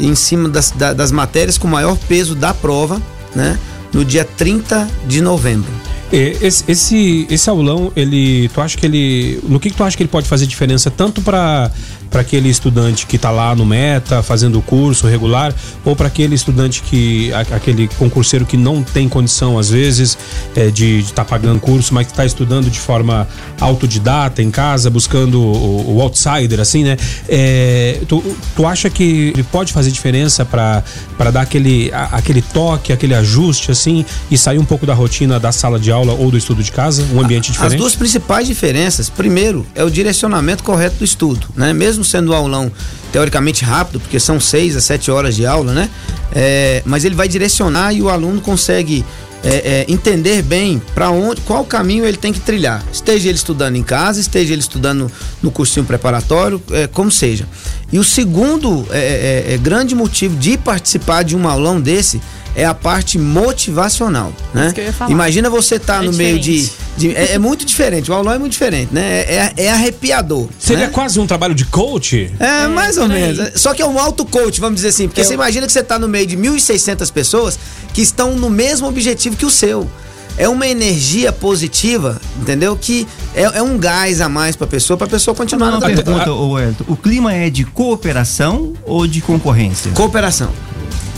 em 0.00 0.14
cima 0.14 0.48
das, 0.48 0.70
das 0.70 1.12
matérias 1.12 1.58
com 1.58 1.68
maior 1.68 1.96
peso 2.08 2.34
da 2.34 2.54
prova, 2.54 3.00
né? 3.34 3.58
No 3.92 4.04
dia 4.04 4.24
30 4.24 4.88
de 5.06 5.20
novembro. 5.20 5.70
Esse, 6.12 6.64
esse, 6.68 7.26
esse 7.30 7.48
aulão, 7.48 7.90
ele, 7.96 8.50
tu 8.52 8.60
acha 8.60 8.76
que 8.76 8.84
ele, 8.84 9.40
no 9.48 9.58
que, 9.58 9.70
que 9.70 9.76
tu 9.76 9.82
acha 9.82 9.96
que 9.96 10.02
ele 10.02 10.10
pode 10.10 10.28
fazer 10.28 10.46
diferença 10.46 10.90
tanto 10.90 11.22
para 11.22 11.70
para 12.12 12.20
aquele 12.20 12.50
estudante 12.50 13.06
que 13.06 13.16
está 13.16 13.30
lá 13.30 13.56
no 13.56 13.64
meta 13.64 14.22
fazendo 14.22 14.58
o 14.58 14.62
curso 14.62 15.06
regular 15.06 15.52
ou 15.82 15.96
para 15.96 16.08
aquele 16.08 16.34
estudante 16.34 16.82
que 16.82 17.32
aquele 17.32 17.88
concurseiro 17.98 18.44
que 18.44 18.56
não 18.56 18.82
tem 18.82 19.08
condição 19.08 19.58
às 19.58 19.70
vezes 19.70 20.18
é, 20.54 20.70
de 20.70 20.98
estar 20.98 21.24
tá 21.24 21.24
pagando 21.24 21.58
curso 21.58 21.94
mas 21.94 22.06
que 22.06 22.12
está 22.12 22.26
estudando 22.26 22.70
de 22.70 22.78
forma 22.78 23.26
autodidata 23.58 24.42
em 24.42 24.50
casa 24.50 24.90
buscando 24.90 25.40
o, 25.40 25.96
o 25.96 26.02
outsider 26.02 26.60
assim 26.60 26.84
né? 26.84 26.98
É, 27.28 28.00
tu, 28.06 28.22
tu 28.54 28.66
acha 28.66 28.90
que 28.90 29.32
ele 29.34 29.42
pode 29.42 29.72
fazer 29.72 29.90
diferença 29.90 30.44
para 30.44 30.84
para 31.16 31.30
dar 31.30 31.40
aquele 31.40 31.90
a, 31.92 32.16
aquele 32.16 32.42
toque 32.42 32.92
aquele 32.92 33.14
ajuste 33.14 33.70
assim 33.70 34.04
e 34.30 34.36
sair 34.36 34.58
um 34.58 34.64
pouco 34.64 34.84
da 34.84 34.92
rotina 34.92 35.40
da 35.40 35.50
sala 35.50 35.78
de 35.78 35.90
aula 35.90 36.12
ou 36.12 36.30
do 36.30 36.36
estudo 36.36 36.62
de 36.62 36.70
casa? 36.70 37.06
Um 37.14 37.20
ambiente 37.20 37.50
diferente? 37.50 37.74
as 37.74 37.80
duas 37.80 37.96
principais 37.96 38.46
diferenças 38.46 39.08
primeiro 39.08 39.66
é 39.74 39.82
o 39.82 39.90
direcionamento 39.90 40.62
correto 40.62 40.96
do 40.96 41.04
estudo 41.04 41.46
né? 41.56 41.72
Mesmo 41.72 42.01
mesmo 42.02 42.04
sendo 42.04 42.32
um 42.32 42.34
aulão 42.34 42.70
teoricamente 43.12 43.64
rápido, 43.64 44.00
porque 44.00 44.18
são 44.18 44.40
seis 44.40 44.76
a 44.76 44.80
sete 44.80 45.10
horas 45.10 45.36
de 45.36 45.46
aula, 45.46 45.72
né? 45.72 45.88
É, 46.34 46.82
mas 46.84 47.04
ele 47.04 47.14
vai 47.14 47.28
direcionar 47.28 47.92
e 47.92 48.02
o 48.02 48.08
aluno 48.08 48.40
consegue 48.40 49.04
é, 49.44 49.84
é, 49.88 49.92
entender 49.92 50.42
bem 50.42 50.80
para 50.94 51.10
onde, 51.10 51.40
qual 51.42 51.64
caminho 51.64 52.04
ele 52.04 52.16
tem 52.16 52.32
que 52.32 52.40
trilhar. 52.40 52.82
Esteja 52.92 53.28
ele 53.28 53.36
estudando 53.36 53.76
em 53.76 53.82
casa, 53.82 54.20
esteja 54.20 54.52
ele 54.52 54.60
estudando 54.60 55.10
no 55.42 55.50
cursinho 55.50 55.84
preparatório, 55.84 56.62
é, 56.70 56.86
como 56.86 57.10
seja. 57.10 57.46
E 57.92 57.98
o 57.98 58.04
segundo 58.04 58.86
é, 58.90 59.44
é, 59.48 59.54
é, 59.54 59.58
grande 59.58 59.94
motivo 59.94 60.36
de 60.36 60.56
participar 60.56 61.22
de 61.22 61.36
um 61.36 61.46
aulão 61.48 61.80
desse 61.80 62.20
é 62.54 62.64
a 62.64 62.74
parte 62.74 63.18
motivacional, 63.18 64.32
né? 64.52 64.72
Imagina 65.08 65.48
você 65.48 65.76
estar 65.76 65.98
tá 65.98 66.02
no 66.02 66.12
meio 66.12 66.38
de, 66.38 66.70
de 66.96 67.14
é, 67.14 67.38
muito 67.38 67.64
diferente. 67.64 68.10
O 68.10 68.14
aulão 68.14 68.34
é 68.34 68.38
muito 68.38 68.52
diferente, 68.52 68.92
né? 68.92 69.20
É, 69.20 69.52
é 69.56 69.70
arrepiador. 69.70 70.48
Seria 70.58 70.86
né? 70.86 70.92
quase 70.92 71.18
um 71.18 71.26
trabalho 71.26 71.54
de 71.54 71.64
coach? 71.64 72.30
É, 72.38 72.66
mais 72.68 72.98
ou 72.98 73.08
menos. 73.08 73.60
Só 73.60 73.72
que 73.72 73.80
é 73.80 73.86
um 73.86 73.98
auto-coach, 73.98 74.60
vamos 74.60 74.76
dizer 74.76 74.88
assim. 74.88 75.08
Porque 75.08 75.22
Eu... 75.22 75.24
você 75.24 75.34
imagina 75.34 75.66
que 75.66 75.72
você 75.72 75.80
está 75.80 75.98
no 75.98 76.08
meio 76.08 76.26
de 76.26 76.36
1.600 76.36 77.10
pessoas 77.10 77.58
que 77.94 78.02
estão 78.02 78.34
no 78.34 78.50
mesmo 78.50 78.86
objetivo 78.86 79.36
que 79.36 79.46
o 79.46 79.50
seu 79.50 79.88
é 80.36 80.48
uma 80.48 80.66
energia 80.66 81.32
positiva, 81.32 82.20
entendeu? 82.40 82.76
Que 82.76 83.06
é, 83.34 83.42
é 83.42 83.62
um 83.62 83.78
gás 83.78 84.20
a 84.20 84.28
mais 84.28 84.56
para 84.56 84.66
a 84.66 84.70
pessoa, 84.70 84.96
para 84.96 85.06
a 85.06 85.10
pessoa 85.10 85.34
continuar 85.34 85.70
Uma 85.70 85.80
pergunta, 85.80 86.32
o, 86.32 86.56
o 86.88 86.96
clima 86.96 87.32
é 87.32 87.50
de 87.50 87.64
cooperação 87.64 88.72
ou 88.84 89.06
de 89.06 89.20
concorrência? 89.20 89.92
Cooperação. 89.92 90.50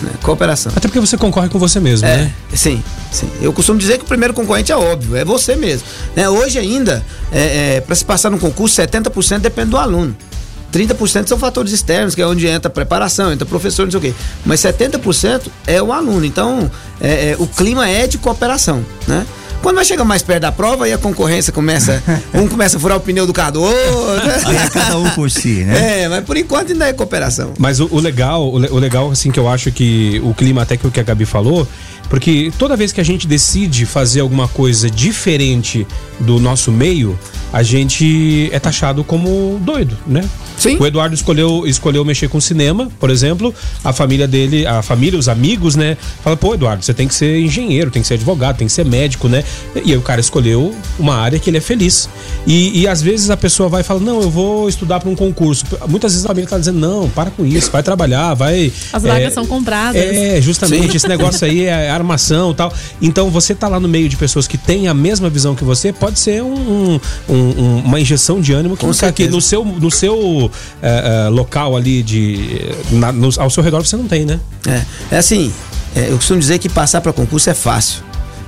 Né? 0.03 0.11
Cooperação. 0.23 0.73
Até 0.75 0.89
porque 0.89 1.01
você 1.01 1.17
concorre 1.17 1.49
com 1.49 1.59
você 1.59 1.79
mesmo, 1.81 2.07
É, 2.07 2.17
né? 2.17 2.33
sim, 2.55 2.83
sim. 3.13 3.29
Eu 3.41 3.53
costumo 3.53 3.79
dizer 3.79 3.99
que 3.99 4.05
o 4.05 4.09
primeiro 4.09 4.35
concorrente 4.35 4.73
é 4.73 4.77
óbvio, 4.77 5.17
é 5.17 5.25
você 5.25 5.55
mesmo. 5.57 5.87
Né? 6.17 6.29
Hoje 6.29 6.59
ainda, 6.59 7.05
é, 7.33 7.81
para 7.81 7.95
se 7.95 8.05
passar 8.05 8.31
num 8.31 8.39
concurso, 8.39 8.81
70% 8.81 9.39
depende 9.39 9.71
do 9.71 9.77
aluno. 9.79 10.17
30% 10.73 11.29
são 11.29 11.39
fatores 11.39 11.73
externos, 11.73 12.17
que 12.17 12.21
é 12.23 12.27
onde 12.27 12.49
entra 12.49 12.69
preparação, 12.69 13.33
entra 13.33 13.47
professor, 13.47 13.85
não 13.85 13.93
sei 13.93 13.99
o 13.99 14.03
quê. 14.03 14.15
Mas 14.45 14.61
70% 14.61 15.43
é 15.69 15.81
o 15.81 15.93
aluno. 15.93 16.25
Então, 16.25 16.69
é, 17.01 17.31
é, 17.31 17.37
o 17.39 17.47
clima 17.47 17.89
é 17.89 18.09
de 18.09 18.19
cooperação, 18.19 18.85
né? 19.07 19.25
Quando 19.65 19.77
vai 19.77 19.85
chegar 19.87 20.05
mais 20.05 20.23
perto 20.23 20.43
da 20.43 20.53
prova, 20.53 20.85
aí 20.85 20.93
a 20.93 20.99
concorrência 20.99 21.51
começa. 21.51 22.03
um 22.35 22.47
começa 22.47 22.77
a 22.77 22.81
furar 22.81 22.99
o 22.99 23.01
pneu 23.01 23.27
do 23.27 23.33
carro 23.33 23.53
do 23.53 23.63
outro. 23.63 24.31
Aí 24.45 24.57
é 24.57 24.69
cada 24.69 24.99
um 24.99 25.09
por 25.11 25.31
si, 25.31 25.65
né? 25.65 26.03
É, 26.03 26.09
mas 26.09 26.23
por 26.23 26.37
enquanto 26.37 26.73
ainda 26.73 26.87
é 26.87 26.93
cooperação. 26.93 27.55
Mas 27.59 27.81
o, 27.81 27.89
o 27.91 27.99
legal, 27.99 28.47
o, 28.47 28.57
o 28.57 28.79
legal, 28.79 29.11
assim, 29.11 29.31
que 29.31 29.41
eu 29.41 29.49
acho 29.49 29.73
que 29.73 30.21
o 30.23 30.35
clima, 30.35 30.61
até 30.61 30.77
que 30.77 30.87
o 30.87 30.91
que 30.91 31.01
a 31.01 31.03
Gabi 31.03 31.25
falou, 31.25 31.67
porque 32.11 32.53
toda 32.59 32.77
vez 32.77 32.93
que 32.93 33.01
a 33.01 33.05
gente 33.05 33.27
decide 33.27 33.87
fazer 33.87 34.21
alguma 34.21 34.47
coisa 34.49 34.91
diferente 34.91 35.87
do 36.21 36.39
nosso 36.39 36.71
meio, 36.71 37.19
a 37.55 37.63
gente 37.63 38.49
é 38.53 38.59
taxado 38.59 39.05
como 39.05 39.61
doido, 39.63 39.97
né? 40.09 40.29
Sim. 40.59 40.77
O 40.77 40.85
Eduardo 40.85 41.15
escolheu, 41.15 41.65
escolheu 41.69 42.05
mexer 42.05 42.29
com 42.29 42.41
cinema, 42.41 42.89
por 42.99 43.11
exemplo. 43.11 43.55
A 43.85 43.93
família 43.93 44.27
dele, 44.27 44.67
a 44.67 44.83
família, 44.83 45.17
os 45.17 45.29
amigos, 45.29 45.77
né? 45.77 45.97
Fala, 46.25 46.37
pô, 46.37 46.55
Eduardo, 46.55 46.85
você 46.85 46.93
tem 46.93 47.07
que 47.07 47.15
ser 47.15 47.39
engenheiro, 47.41 47.93
tem 47.93 48.03
que 48.03 48.09
ser 48.09 48.15
advogado, 48.15 48.57
tem 48.57 48.67
que 48.67 48.73
ser 48.73 48.85
médico, 48.85 49.29
né? 49.29 49.45
E 49.85 49.93
aí 49.93 49.97
o 49.97 50.03
cara 50.03 50.21
escolheu 50.21 50.75
uma 50.99 51.15
área 51.15 51.39
que 51.39 51.49
ele 51.49 51.59
é 51.59 51.61
feliz. 51.61 52.09
E, 52.45 52.81
e 52.81 52.89
às 52.89 53.01
vezes 53.01 53.31
a 53.31 53.37
pessoa 53.37 53.69
vai 53.69 53.83
e 53.83 53.85
fala, 53.85 54.01
não, 54.01 54.21
eu 54.21 54.31
vou 54.31 54.69
estudar 54.69 54.99
para 54.99 55.09
um 55.09 55.15
concurso. 55.15 55.65
Muitas 55.89 56.11
vezes 56.13 56.25
a 56.25 56.29
família 56.29 56.51
tá 56.51 56.59
dizendo, 56.59 56.81
não, 56.81 57.09
para 57.09 57.31
com 57.31 57.47
isso, 57.47 57.71
vai 57.71 57.85
trabalhar, 57.85 58.35
vai. 58.35 58.73
As 58.93 59.03
vagas 59.05 59.33
são 59.33 59.47
compradas. 59.47 60.03
É, 60.03 60.41
justamente, 60.41 60.97
esse 60.97 61.07
negócio 61.07 61.47
aí 61.47 61.67
é 61.67 61.89
armação 61.89 62.51
e 62.51 62.55
tal. 62.55 62.73
Então 63.01 63.31
você 63.31 63.55
tá 63.55 63.69
lá 63.69 63.79
no 63.79 63.89
meio 63.89 64.09
de 64.09 64.17
pessoas 64.17 64.49
que 64.49 64.59
têm 64.59 64.89
a 64.89 64.95
mesma 64.95 65.31
visão 65.31 65.55
que 65.55 65.63
você, 65.63 65.93
pode 65.93 66.19
ser 66.19 66.43
um- 66.43 66.95
um- 66.95 67.01
um- 67.29 67.44
uma 67.53 68.01
injeção 68.01 68.41
de 68.41 68.53
ânimo 68.53 68.77
que, 68.77 68.85
Com 68.85 68.91
que 68.93 68.97
certeza. 68.99 69.31
no 69.31 69.41
seu, 69.41 69.65
no 69.65 69.91
seu 69.91 70.51
eh, 70.83 71.27
eh, 71.27 71.29
local 71.29 71.77
ali 71.77 72.03
de. 72.03 72.61
na- 72.93 73.13
no- 73.13 73.31
ao 73.39 73.51
seu 73.51 73.63
redor 73.63 73.85
você 73.85 73.97
não 73.97 74.07
tem, 74.07 74.25
né? 74.25 74.39
É, 74.67 74.83
é 75.17 75.19
assim, 75.19 75.53
é, 75.95 76.09
eu 76.11 76.17
costumo 76.17 76.39
dizer 76.41 76.59
que 76.59 76.69
passar 76.69 77.01
para 77.01 77.13
concurso 77.13 77.49
é 77.51 77.55
fácil. 77.55 78.03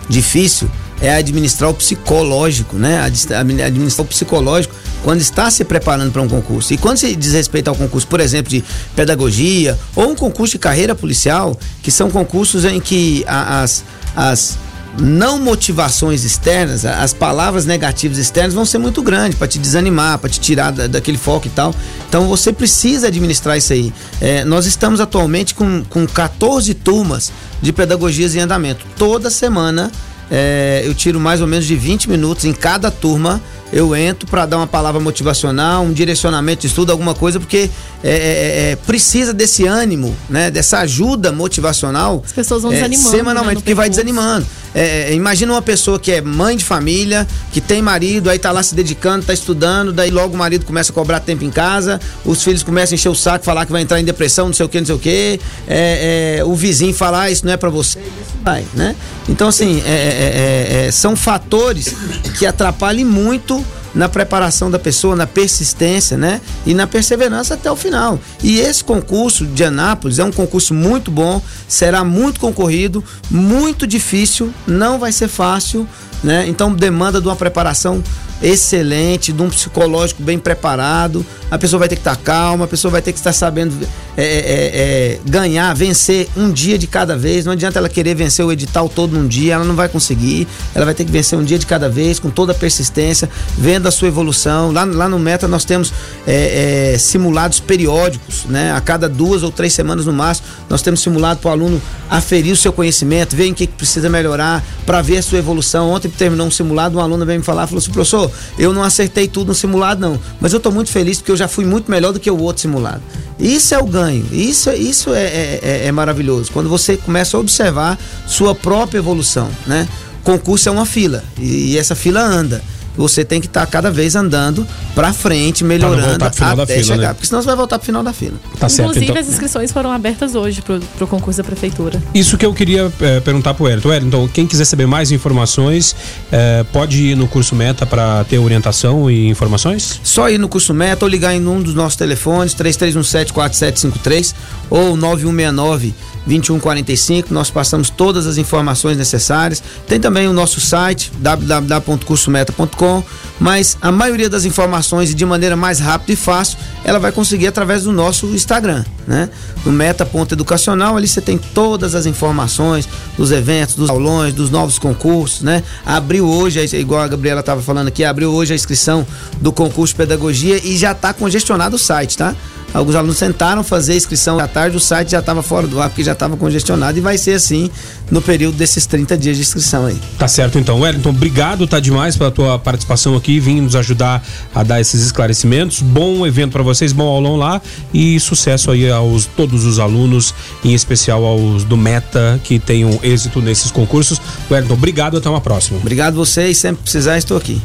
Difícil 0.09 0.71
é 1.01 1.15
administrar 1.15 1.69
o 1.71 1.75
psicológico, 1.75 2.77
né? 2.77 3.01
Administrar 3.03 4.05
o 4.05 4.09
psicológico 4.09 4.75
quando 5.05 5.21
está 5.21 5.51
se 5.51 5.63
preparando 5.65 6.11
para 6.11 6.23
um 6.23 6.29
concurso. 6.29 6.73
E 6.73 6.79
quando 6.79 6.97
se 6.97 7.15
diz 7.15 7.33
respeito 7.33 7.69
ao 7.69 7.75
concurso, 7.77 8.07
por 8.07 8.19
exemplo, 8.21 8.51
de 8.51 8.65
pedagogia 8.95 9.79
ou 9.95 10.09
um 10.11 10.15
concurso 10.15 10.53
de 10.53 10.59
carreira 10.59 10.95
policial, 10.95 11.57
que 11.83 11.91
são 11.91 12.11
concursos 12.11 12.65
em 12.65 12.81
que 12.81 13.25
as, 13.29 13.85
as 14.17 14.59
não 14.99 15.39
motivações 15.39 16.25
externas, 16.25 16.85
as 16.85 17.13
palavras 17.13 17.67
negativas 17.67 18.19
externas 18.19 18.55
vão 18.55 18.65
ser 18.65 18.79
muito 18.79 19.03
grandes 19.03 19.39
para 19.39 19.47
te 19.47 19.59
desanimar, 19.59 20.19
para 20.19 20.31
te 20.31 20.41
tirar 20.41 20.71
da- 20.73 20.87
daquele 20.87 21.19
foco 21.19 21.47
e 21.47 21.51
tal. 21.51 21.75
Então 22.09 22.27
você 22.29 22.53
precisa 22.53 23.09
administrar 23.09 23.59
isso 23.59 23.73
aí. 23.73 23.93
É, 24.21 24.45
nós 24.45 24.65
estamos 24.67 25.01
atualmente 25.01 25.55
com, 25.55 25.85
com 25.91 26.07
14 26.07 26.73
turmas 26.75 27.31
de 27.61 27.73
pedagogias 27.73 28.35
em 28.35 28.41
andamento. 28.41 28.87
Toda 28.97 29.29
semana 29.31 29.91
é, 30.31 30.83
eu 30.85 30.95
tiro 30.95 31.21
mais 31.21 31.41
ou 31.41 31.47
menos 31.47 31.67
de 31.67 31.77
20 31.77 32.09
minutos 32.09 32.45
em 32.45 32.53
cada 32.53 32.91
turma. 32.91 33.41
Eu 33.73 33.97
entro 33.97 34.29
para 34.29 34.47
dar 34.47 34.59
uma 34.59 34.67
palavra 34.67 35.01
motivacional, 35.01 35.83
um 35.83 35.93
direcionamento 35.93 36.63
de 36.63 36.69
estudo, 36.69 36.93
alguma 36.93 37.15
coisa, 37.15 37.41
porque 37.41 37.69
é, 38.03 38.11
é, 38.11 38.71
é, 38.73 38.77
precisa 38.77 39.35
desse 39.35 39.67
ânimo, 39.67 40.17
né? 40.31 40.51
Dessa 40.51 40.79
ajuda 40.81 41.33
motivacional. 41.33 42.23
As 42.25 42.33
pessoas 42.33 42.63
vão 42.63 42.73
é, 42.73 42.77
desanimando, 42.77 43.11
né, 43.11 43.17
Semanalmente, 43.19 43.55
no 43.57 43.61
porque 43.63 43.75
vai 43.75 43.91
desanimando. 43.91 44.47
É, 44.77 45.11
é, 45.11 45.15
imagina 45.15 45.53
uma 45.55 45.63
pessoa 45.63 45.99
que 45.99 46.13
é 46.13 46.21
mãe 46.21 46.55
de 46.55 46.63
família, 46.63 47.27
que 47.51 47.63
tem 47.63 47.81
marido, 47.81 48.29
aí 48.29 48.39
tá 48.39 48.53
lá 48.53 48.63
se 48.63 48.75
dedicando, 48.75 49.25
tá 49.25 49.33
estudando, 49.33 49.91
daí 49.91 50.11
logo 50.11 50.35
o 50.35 50.37
marido 50.37 50.67
começa 50.67 50.93
a 50.93 50.95
cobrar 50.95 51.19
tempo 51.19 51.45
em 51.45 51.51
casa, 51.51 51.99
os 52.27 52.45
filhos 52.45 52.63
começam 52.63 52.93
a 52.93 52.97
encher 52.97 53.09
o 53.09 53.15
saco, 53.15 53.43
falar 53.43 53.65
que 53.65 53.73
vai 53.73 53.81
entrar 53.81 53.99
em 53.99 54.05
depressão, 54.05 54.47
não 54.47 54.53
sei 54.53 54.67
o 54.67 54.69
que, 54.69 54.79
não 54.79 54.87
sei 54.87 54.95
o 54.95 54.99
que, 54.99 55.41
é, 55.67 56.39
é, 56.39 56.45
o 56.45 56.55
vizinho 56.55 56.93
falar, 56.93 57.23
ah, 57.23 57.31
isso 57.31 57.47
não 57.47 57.55
é 57.55 57.57
pra 57.57 57.71
você, 57.71 57.99
isso 57.99 58.37
vai, 58.45 58.67
né? 58.75 58.95
Então, 59.31 59.49
assim, 59.49 59.83
é, 59.87 59.91
é, 59.91 59.95
é, 59.95 60.87
é, 60.87 60.91
são 60.93 61.17
fatores 61.17 61.95
que 62.39 62.45
atrapalham 62.45 63.09
muito 63.09 63.65
na 63.97 64.11
preparação 64.11 64.71
da 64.71 64.79
pessoa, 64.79 65.17
na 65.17 65.27
persistência, 65.27 66.19
né? 66.19 66.41
E 66.67 66.75
na 66.75 66.87
perseverança 66.87 67.55
até 67.55 67.73
o 67.73 67.75
final. 67.75 68.21
E 68.43 68.61
esse 68.61 68.85
concurso 68.85 69.47
de 69.47 69.65
Anápolis 69.65 70.19
é 70.19 70.25
um 70.25 70.31
concurso 70.31 70.75
muito 70.75 71.11
bom, 71.11 71.43
será 71.67 72.05
muito 72.05 72.39
concorrido, 72.39 73.03
muito 73.31 73.87
difícil, 73.87 74.53
não 74.67 74.99
vai 74.99 75.13
ser 75.13 75.29
fácil, 75.29 75.89
né? 76.23 76.47
Então 76.47 76.73
demanda 76.73 77.21
de 77.21 77.27
uma 77.27 77.35
preparação 77.35 78.03
excelente, 78.43 79.33
de 79.33 79.43
um 79.43 79.49
psicológico 79.49 80.23
bem 80.23 80.39
preparado. 80.39 81.25
A 81.51 81.59
pessoa 81.59 81.79
vai 81.79 81.89
ter 81.89 81.97
que 81.97 82.01
estar 82.01 82.17
calma, 82.17 82.65
a 82.65 82.69
pessoa 82.69 82.91
vai 82.91 83.01
ter 83.01 83.13
que 83.13 83.19
estar 83.19 83.33
sabendo 83.33 83.75
é, 84.17 84.25
é, 84.25 84.27
é, 84.27 85.21
ganhar, 85.25 85.75
vencer 85.75 86.29
um 86.37 86.51
dia 86.51 86.77
de 86.79 86.87
cada 86.87 87.17
vez. 87.17 87.45
Não 87.45 87.53
adianta 87.53 87.79
ela 87.79 87.89
querer 87.89 88.15
vencer 88.15 88.45
o 88.45 88.53
edital 88.53 88.89
todo 88.89 89.13
num 89.13 89.27
dia, 89.27 89.55
ela 89.55 89.65
não 89.65 89.75
vai 89.75 89.89
conseguir. 89.89 90.47
Ela 90.75 90.85
vai 90.85 90.95
ter 90.95 91.05
que 91.05 91.13
vencer 91.13 91.39
um 91.39 91.45
dia 91.45 91.59
de 91.59 91.67
cada 91.67 91.89
vez, 91.89 92.19
com 92.19 92.31
toda 92.31 92.53
a 92.53 92.55
persistência, 92.55 93.29
vendo 93.57 93.87
a 93.87 93.91
sua 93.91 94.09
evolução. 94.09 94.73
Lá, 94.73 94.85
lá 94.85 95.09
no 95.09 95.19
Meta 95.19 95.47
nós 95.47 95.65
temos 95.65 95.93
é, 96.27 96.95
é, 96.95 96.99
simulados 96.99 97.61
periódicos, 97.61 98.45
né? 98.47 98.73
A 98.73 98.81
cada 98.81 99.09
duas 99.09 99.43
ou 99.43 99.51
três 99.51 99.73
semanas 99.73 100.07
no 100.07 100.13
máximo, 100.13 100.47
nós 100.69 100.83
temos 100.83 101.01
simulado 101.01 101.41
para 101.41 101.49
o 101.49 101.53
aluno 101.53 101.81
aferir 102.11 102.53
o 102.53 102.57
seu 102.57 102.73
conhecimento, 102.73 103.37
ver 103.37 103.47
em 103.47 103.55
que 103.55 103.67
precisa 103.67 104.09
melhorar, 104.09 104.65
para 104.87 105.03
ver 105.03 105.19
a 105.19 105.23
sua 105.23 105.39
evolução. 105.39 105.91
Ontem 105.91 106.09
terminou 106.09 106.47
um 106.47 106.51
simulado, 106.51 106.97
uma 106.97 107.03
aluna 107.03 107.25
veio 107.27 107.41
me 107.41 107.45
falar, 107.45 107.67
falou 107.67 107.79
assim, 107.81 107.91
professor, 107.91 108.31
eu 108.59 108.73
não 108.73 108.83
acertei 108.83 109.27
tudo 109.29 109.49
no 109.49 109.55
simulado 109.55 110.01
não, 110.01 110.19
mas 110.41 110.53
eu 110.53 110.59
estou 110.59 110.71
muito 110.73 110.91
feliz 110.91 111.19
porque 111.19 111.33
eu 111.33 111.37
já 111.37 111.49
fui 111.49 111.65
muito 111.65 111.91
melhor 111.91 112.13
do 112.13 112.21
que 112.21 112.31
o 112.31 112.39
outro 112.41 112.63
simulado. 112.63 113.03
Isso 113.39 113.75
é 113.75 113.79
o 113.79 113.85
ganho, 113.85 114.25
isso, 114.33 114.71
isso 114.73 115.13
é, 115.13 115.25
é- 115.25 115.61
é- 115.63 115.87
é 115.89 115.93
maravilhoso, 115.93 116.51
quando 116.53 116.69
você 116.71 116.97
começa 116.97 117.37
a 117.37 117.41
observar 117.41 117.99
sua 118.27 118.55
própria 118.55 118.99
evolução, 118.99 119.49
né? 119.67 119.87
Concurso 120.23 120.69
é 120.69 120.73
uma 120.73 120.87
fila 120.87 121.23
e, 121.39 121.73
e 121.73 121.79
essa 121.79 121.95
fila 121.95 122.21
anda. 122.21 122.63
Você 122.97 123.25
tem 123.25 123.41
que 123.41 123.47
estar 123.47 123.65
cada 123.67 123.91
vez 123.91 124.15
andando 124.17 124.67
para 124.95 125.13
frente, 125.13 125.65
melhorando 125.65 126.19
da 126.19 126.27
até 126.27 126.47
fila, 126.47 126.67
chegar, 126.67 127.09
né? 127.09 127.15
porque 127.15 127.27
senão 127.27 127.43
você 127.43 127.47
vai 127.47 127.57
voltar 127.57 127.79
pro 127.79 127.87
final 127.87 128.03
da 128.03 128.13
fila. 128.13 128.35
Tá 128.59 128.69
certo, 128.69 128.91
Inclusive, 128.91 129.13
então. 129.13 129.23
as 129.23 129.29
inscrições 129.29 129.73
foram 129.73 129.93
abertas 129.93 130.35
hoje 130.35 130.61
pro, 130.63 130.81
pro 130.97 131.07
concurso 131.07 131.39
da 131.39 131.45
prefeitura. 131.45 132.03
Isso 132.15 132.39
que 132.39 132.47
eu 132.47 132.55
queria 132.55 132.91
eh, 133.01 133.21
perguntar 133.21 133.55
pro 133.55 133.65
Wellington. 133.65 133.89
Wellington, 133.89 134.29
quem 134.29 134.47
quiser 134.47 134.65
saber 134.65 134.87
mais 134.87 135.11
informações, 135.11 135.97
eh, 136.33 136.65
pode 136.73 137.03
ir 137.03 137.17
no 137.17 137.29
curso 137.29 137.55
Meta 137.55 137.85
para 137.85 138.25
ter 138.25 138.39
orientação 138.39 139.11
e 139.11 139.29
informações? 139.29 140.01
Só 140.03 140.31
ir 140.31 140.39
no 140.39 140.49
curso 140.49 140.73
Meta 140.73 141.05
ou 141.05 141.09
ligar 141.09 141.35
em 141.35 141.47
um 141.47 141.61
dos 141.61 141.75
nossos 141.75 141.97
telefones, 141.97 142.55
3317-4753 142.55 144.35
ou 144.71 144.97
9169-2145. 144.97 147.27
Nós 147.31 147.51
passamos 147.51 147.91
todas 147.91 148.27
as 148.27 148.39
informações 148.39 148.97
necessárias. 148.97 149.63
Tem 149.87 150.01
também 150.01 150.27
o 150.29 150.33
nosso 150.33 150.59
site, 150.61 151.13
www.cursometa.com. 151.19 152.86
México. 152.87 153.26
Mas 153.39 153.77
a 153.83 153.93
maioria 153.93 154.31
das 154.31 154.45
informações, 154.45 155.15
de 155.15 155.27
maneira 155.27 155.57
mais 155.57 155.79
rápida 155.79 156.13
e 156.13 156.17
fácil, 156.17 156.59
ela 156.85 156.99
vai 156.99 157.13
conseguir 157.13 157.47
através 157.47 157.83
do 157.83 157.93
nosso 157.93 158.27
Instagram, 158.29 158.85
né? 159.07 159.29
No 159.65 159.73
Meta.educacional, 159.73 160.97
ali 160.97 161.07
você 161.07 161.21
tem 161.21 161.37
todas 161.37 161.95
as 161.95 162.07
informações 162.07 162.89
dos 163.17 163.33
eventos, 163.33 163.75
dos 163.75 163.91
aulões, 163.91 164.33
dos 164.33 164.49
novos 164.49 164.79
concursos, 164.79 165.43
né? 165.43 165.63
Abriu 165.85 166.27
hoje, 166.27 166.61
igual 166.77 167.03
a 167.03 167.09
Gabriela 167.09 167.41
estava 167.41 167.61
falando 167.61 167.89
aqui, 167.89 168.05
abriu 168.05 168.33
hoje 168.33 168.53
a 168.53 168.57
inscrição 168.57 169.07
do 169.41 169.53
concurso 169.53 169.93
de 169.93 169.99
pedagogia 169.99 170.61
e 170.65 170.77
já 170.77 170.93
está 170.93 171.13
congestionado 171.13 171.77
o 171.77 171.79
site, 171.79 172.17
tá? 172.17 172.35
Alguns 172.75 172.95
alunos 172.95 173.19
tentaram 173.19 173.63
fazer 173.63 173.93
a 173.93 173.97
inscrição 173.97 174.39
à 174.39 174.47
tarde, 174.47 174.77
o 174.77 174.81
site 174.81 175.13
já 175.13 175.21
estava 175.21 175.43
fora 175.43 175.67
do 175.67 175.81
ar 175.81 175.89
porque 175.89 176.05
já 176.05 176.13
estava 176.13 176.37
congestionado 176.37 176.99
e 176.99 177.01
vai 177.01 177.17
ser 177.17 177.33
assim 177.33 177.71
no 178.11 178.21
período 178.21 178.57
desses 178.57 178.85
30 178.85 179.17
dias 179.17 179.37
de 179.37 179.43
inscrição 179.43 179.87
aí. 179.87 179.99
Tá 180.19 180.29
certo 180.29 180.59
então. 180.59 180.81
Wellington, 180.81 181.11
obrigado, 181.11 181.67
tá 181.67 181.81
demais 181.81 182.17
pela 182.17 182.31
tua 182.31 182.59
participação 182.59 183.15
aqui, 183.27 183.41
vim 183.41 183.61
nos 183.61 183.75
ajudar 183.75 184.25
a 184.55 184.63
dar 184.63 184.81
esses 184.81 185.03
esclarecimentos. 185.05 185.83
Bom 185.83 186.25
evento 186.25 186.53
para 186.53 186.63
vocês, 186.63 186.93
bom 186.93 187.09
aulão 187.09 187.37
lá 187.37 187.61
e 187.93 188.19
sucesso 188.21 188.71
aí 188.71 188.89
aos 188.89 189.27
todos 189.27 189.65
os 189.65 189.81
alunos, 189.81 190.33
em 190.65 190.73
especial 190.73 191.25
aos 191.25 191.65
do 191.65 191.77
Meta 191.77 192.41
que 192.45 192.61
tenham 192.61 193.01
êxito 193.03 193.43
nesses 193.43 193.71
concursos. 193.73 194.21
Wellington, 194.49 194.75
obrigado, 194.75 195.17
até 195.17 195.29
uma 195.29 195.41
próxima. 195.41 195.79
Obrigado 195.79 196.15
vocês, 196.15 196.57
sempre 196.59 196.83
precisar 196.83 197.19
estou 197.19 197.37
aqui. 197.37 197.61